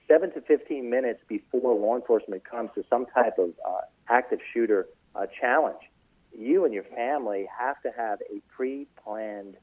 [0.09, 4.87] seven to fifteen minutes before law enforcement comes to some type of uh, active shooter
[5.15, 5.81] uh, challenge,
[6.37, 9.57] you and your family have to have a pre-planned,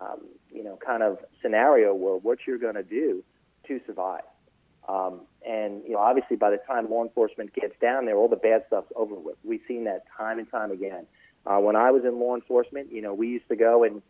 [0.00, 3.22] um, you know, kind of scenario where what you're going to do
[3.68, 4.22] to survive.
[4.88, 8.36] Um, and you know, obviously, by the time law enforcement gets down there, all the
[8.36, 9.36] bad stuff's over with.
[9.44, 11.06] We've seen that time and time again.
[11.46, 14.02] Uh, when I was in law enforcement, you know, we used to go and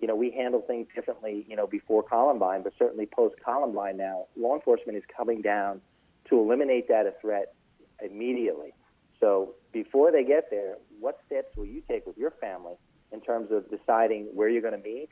[0.00, 4.26] you know, we handle things differently, you know, before Columbine, but certainly post Columbine now,
[4.36, 5.80] law enforcement is coming down
[6.28, 7.54] to eliminate that a threat
[8.02, 8.72] immediately.
[9.18, 12.74] So before they get there, what steps will you take with your family
[13.12, 15.10] in terms of deciding where you're going to meet,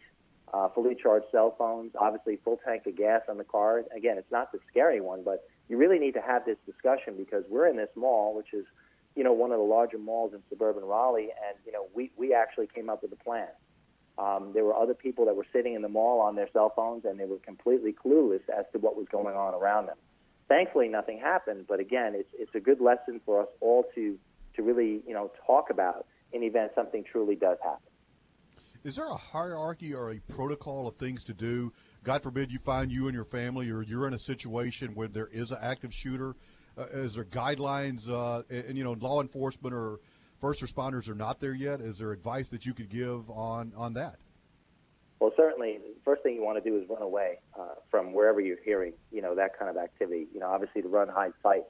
[0.52, 3.82] uh, fully charged cell phones, obviously full tank of gas on the car.
[3.96, 7.44] Again, it's not the scary one, but you really need to have this discussion because
[7.48, 8.64] we're in this mall, which is,
[9.14, 12.34] you know, one of the larger malls in suburban Raleigh, and you know, we we
[12.34, 13.48] actually came up with a plan.
[14.18, 17.04] Um, there were other people that were sitting in the mall on their cell phones,
[17.04, 19.96] and they were completely clueless as to what was going on around them.
[20.48, 24.18] Thankfully, nothing happened, but again, it's it's a good lesson for us all to
[24.56, 27.87] to really, you know, talk about in the event something truly does happen.
[28.88, 31.74] Is there a hierarchy or a protocol of things to do?
[32.04, 35.28] God forbid you find you and your family, or you're in a situation where there
[35.30, 36.34] is an active shooter.
[36.78, 38.08] Uh, is there guidelines?
[38.08, 40.00] Uh, and, and, you know, law enforcement or
[40.40, 41.82] first responders are not there yet.
[41.82, 44.16] Is there advice that you could give on on that?
[45.20, 48.40] Well, certainly, the first thing you want to do is run away uh, from wherever
[48.40, 50.28] you're hearing, you know, that kind of activity.
[50.32, 51.64] You know, obviously to run, hide, fight,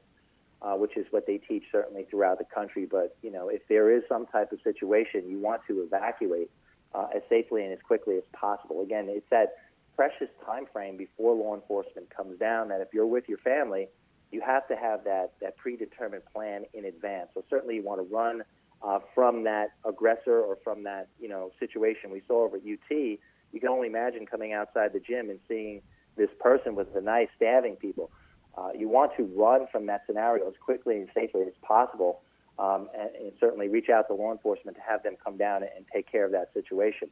[0.62, 2.87] uh, which is what they teach certainly throughout the country.
[2.89, 6.49] But you know, if there is some type of situation, you want to evacuate
[6.95, 8.82] uh, as safely and as quickly as possible.
[8.82, 9.55] Again, it's that
[9.97, 13.89] precious time frame before law enforcement comes down that if you're with your family,
[14.30, 17.30] you have to have that, that predetermined plan in advance.
[17.34, 18.43] So certainly you want to run
[18.82, 22.91] uh, from that aggressor or from that you know situation we saw over at UT.
[22.91, 25.82] You can only imagine coming outside the gym and seeing
[26.16, 28.11] this person with a knife stabbing people.
[28.57, 32.20] Uh, you want to run from that scenario as quickly and safely as possible
[32.59, 35.87] um, and, and, certainly reach out to law enforcement to have them come down and,
[35.93, 37.09] take care of that situation.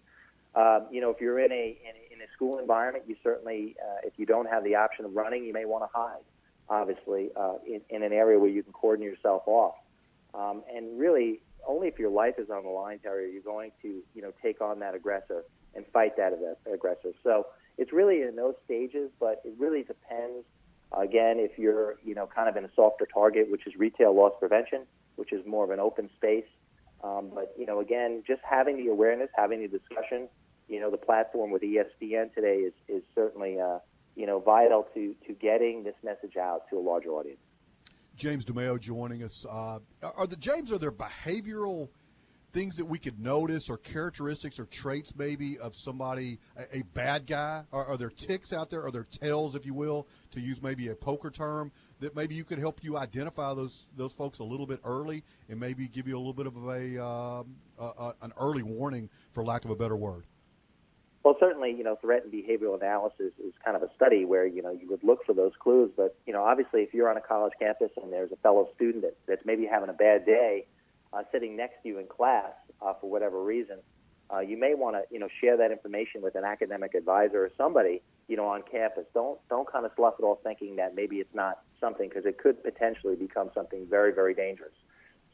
[0.55, 3.99] Um, you know, if you're in a in, in a school environment, you certainly, uh,
[4.05, 6.25] if you don't have the option of running, you may want to hide.
[6.69, 9.77] Obviously, uh, in, in an area where you can cordon yourself off,
[10.35, 13.71] um, and really, only if your life is on the line, Terry, are you going
[13.83, 15.45] to, you know, take on that aggressor
[15.77, 16.33] and fight that
[16.73, 17.13] aggressor.
[17.23, 17.47] So
[17.79, 20.45] it's really in those stages, but it really depends.
[20.97, 24.33] Again, if you're, you know, kind of in a softer target, which is retail loss
[24.39, 24.83] prevention,
[25.17, 26.47] which is more of an open space.
[27.03, 30.29] Um, but you know, again, just having the awareness, having the discussion.
[30.69, 33.79] You know, the platform with ESPN today is is certainly uh,
[34.15, 37.39] you know vital to to getting this message out to a larger audience.
[38.17, 39.45] James DeMeo joining us.
[39.49, 41.89] Uh, are the James are there behavioral
[42.57, 47.27] things that we could notice or characteristics or traits maybe of somebody a, a bad
[47.27, 47.63] guy?
[47.71, 48.83] Are, are, there ticks out there?
[48.83, 52.45] Are there tails if you will to use maybe a poker term that maybe you
[52.45, 56.17] could help you identify those those folks a little bit early and maybe give you
[56.17, 59.77] a little bit of a, um, a, a an early warning for lack of a
[59.77, 60.25] better word?
[61.25, 64.63] Well, certainly, you know, threat and behavioral analysis is kind of a study where, you
[64.63, 65.91] know, you would look for those clues.
[65.95, 69.03] But, you know, obviously, if you're on a college campus and there's a fellow student
[69.03, 70.67] that, that's maybe having a bad day,
[71.17, 72.53] uh, sitting next to you in class
[72.83, 73.79] uh, for whatever reason,
[74.33, 77.51] uh, you may want to you know share that information with an academic advisor or
[77.57, 79.05] somebody you know on campus.
[79.15, 82.39] Don't don't kind of slough it off thinking that maybe it's not something because it
[82.39, 84.75] could potentially become something very very dangerous.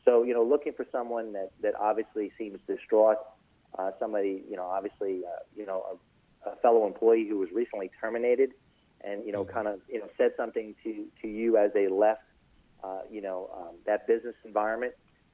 [0.05, 3.17] So you know looking for someone that that obviously seems distraught,
[3.79, 5.99] uh, somebody you know obviously uh, you know
[6.47, 8.51] a, a fellow employee who was recently terminated,
[9.03, 12.25] and you know kind of you know said something to to you as they left
[12.85, 14.93] uh, you know um, that business environment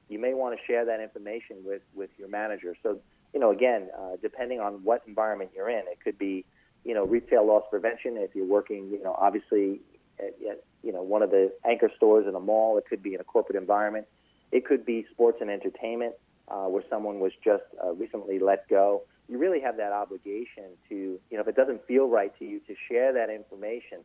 [0.09, 2.75] you may want to share that information with, with your manager.
[2.83, 2.99] So,
[3.33, 6.45] you know, again, uh, depending on what environment you're in, it could be,
[6.83, 8.17] you know, retail loss prevention.
[8.17, 9.81] If you're working, you know, obviously,
[10.19, 13.13] at, at, you know, one of the anchor stores in a mall, it could be
[13.13, 14.07] in a corporate environment.
[14.51, 16.15] It could be sports and entertainment,
[16.47, 19.03] uh, where someone was just uh, recently let go.
[19.27, 22.59] You really have that obligation to, you know, if it doesn't feel right to you,
[22.61, 23.99] to share that information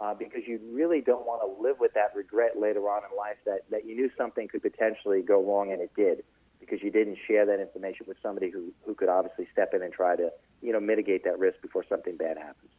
[0.00, 3.36] uh, because you really don't want to live with that regret later on in life
[3.46, 6.24] that, that you knew something could potentially go wrong and it did
[6.60, 9.92] because you didn't share that information with somebody who, who could obviously step in and
[9.92, 10.30] try to
[10.62, 12.70] you know mitigate that risk before something bad happens.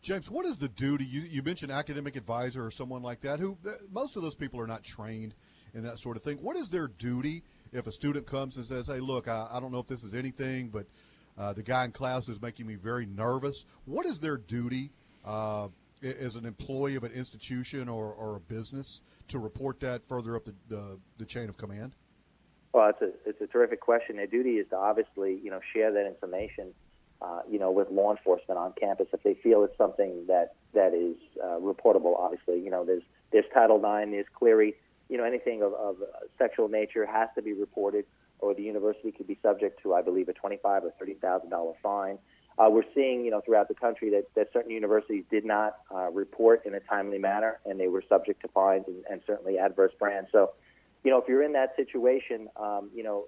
[0.00, 1.04] James, what is the duty?
[1.04, 3.38] You, you mentioned academic advisor or someone like that.
[3.38, 3.56] Who
[3.92, 5.34] most of those people are not trained
[5.74, 6.38] in that sort of thing.
[6.38, 7.42] What is their duty
[7.72, 10.14] if a student comes and says, "Hey, look, I, I don't know if this is
[10.14, 10.86] anything, but
[11.38, 14.90] uh, the guy in class is making me very nervous." What is their duty
[15.24, 15.68] uh,
[16.02, 20.44] as an employee of an institution or, or a business to report that further up
[20.44, 21.94] the, the, the chain of command?
[22.72, 24.16] Well, it's a it's a terrific question.
[24.16, 26.72] Their duty is to obviously you know share that information,
[27.20, 30.94] uh, you know, with law enforcement on campus if they feel it's something that that
[30.94, 32.18] is uh, reportable.
[32.18, 34.74] Obviously, you know, there's there's Title IX, there's Clery,
[35.10, 35.96] you know, anything of, of
[36.38, 38.06] sexual nature has to be reported,
[38.38, 41.74] or the university could be subject to, I believe, a twenty-five or thirty thousand dollar
[41.82, 42.18] fine.
[42.58, 46.10] Uh, we're seeing, you know, throughout the country that, that certain universities did not uh,
[46.10, 49.92] report in a timely manner, and they were subject to fines and, and certainly adverse
[49.98, 50.28] brands.
[50.32, 50.52] So,
[51.04, 53.24] you know, if you're in that situation, um, you know,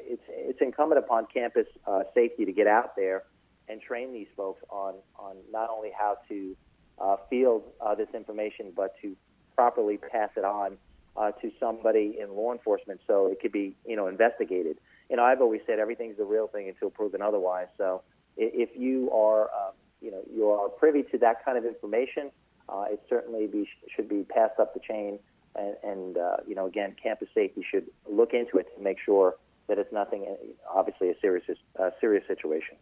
[0.00, 3.24] it's it's incumbent upon campus uh, safety to get out there
[3.68, 6.56] and train these folks on on not only how to
[7.00, 9.16] uh, field uh, this information, but to
[9.54, 10.76] properly pass it on
[11.16, 14.78] uh, to somebody in law enforcement so it could be, you know, investigated.
[15.10, 17.68] You know, I've always said everything's the real thing until proven otherwise.
[17.76, 18.02] So
[18.38, 22.30] if you are, uh, you know, you are privy to that kind of information,
[22.68, 25.18] uh, it certainly be, should be passed up the chain.
[25.56, 29.36] And, and uh, you know, again, campus safety should look into it to make sure
[29.66, 31.44] that it's nothing, uh, obviously, a serious,
[31.78, 32.76] uh, serious situation.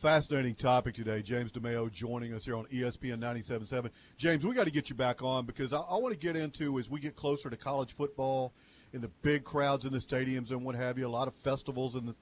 [0.00, 1.22] Fascinating topic today.
[1.22, 3.90] James DeMeo joining us here on ESPN 97.7.
[4.16, 6.78] James, we got to get you back on because I, I want to get into
[6.78, 8.52] as we get closer to college football
[8.92, 11.06] and the big crowds in the stadiums and what have you.
[11.06, 12.14] A lot of festivals in the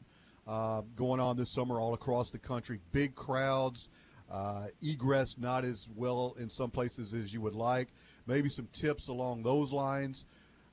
[0.47, 2.81] uh, going on this summer all across the country.
[2.93, 3.91] Big crowds,
[4.31, 7.89] uh, egress not as well in some places as you would like.
[8.27, 10.27] Maybe some tips along those lines.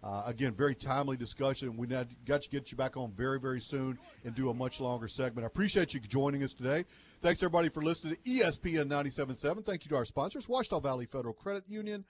[0.03, 1.77] Uh, again, very timely discussion.
[1.77, 5.07] We got to get you back on very, very soon and do a much longer
[5.07, 5.45] segment.
[5.45, 6.83] I appreciate you joining us today.
[7.21, 9.65] Thanks, everybody, for listening to ESPN 97.7.
[9.65, 12.03] Thank you to our sponsors, Ouachita Valley Federal Credit Union,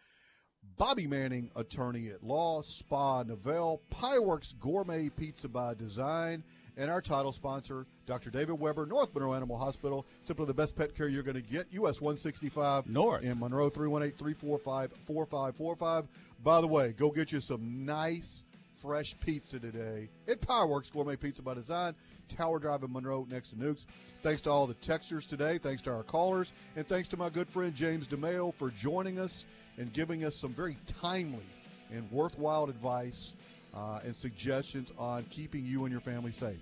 [0.76, 6.44] Bobby Manning, attorney at law, Spa Novell, Pieworks Gourmet Pizza by Design,
[6.78, 8.30] and our title sponsor, Dr.
[8.30, 10.06] David Weber, North Monroe Animal Hospital.
[10.26, 11.68] Simply the best pet care you're going to get.
[11.72, 16.08] US 165 North in Monroe 318 345 4545.
[16.44, 18.44] By the way, go get you some nice
[18.84, 21.96] fresh pizza today at Powerworks Gourmet Pizza by Design,
[22.28, 23.86] Tower Drive in Monroe next to Newk's.
[24.24, 25.58] Thanks to all the texters today.
[25.58, 26.52] Thanks to our callers.
[26.76, 29.46] And thanks to my good friend James DeMeo for joining us
[29.78, 31.46] and giving us some very timely
[31.94, 33.34] and worthwhile advice
[33.76, 36.60] uh, and suggestions on keeping you and your family safe.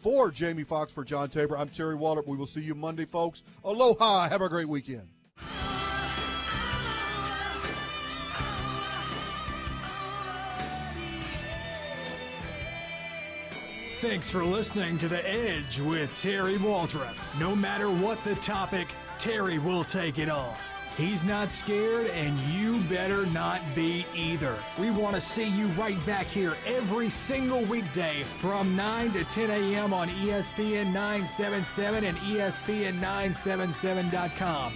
[0.00, 2.26] For Jamie Fox, for John Tabor, I'm Terry Waldrop.
[2.26, 3.44] We will see you Monday, folks.
[3.64, 4.28] Aloha.
[4.28, 5.08] Have a great weekend.
[14.00, 17.14] Thanks for listening to The Edge with Terry Waldrop.
[17.38, 18.88] No matter what the topic,
[19.20, 20.56] Terry will take it on.
[20.96, 24.58] He's not scared, and you better not be either.
[24.78, 29.50] We want to see you right back here every single weekday from 9 to 10
[29.50, 29.94] a.m.
[29.94, 34.74] on ESPN 977 and ESPN977.com.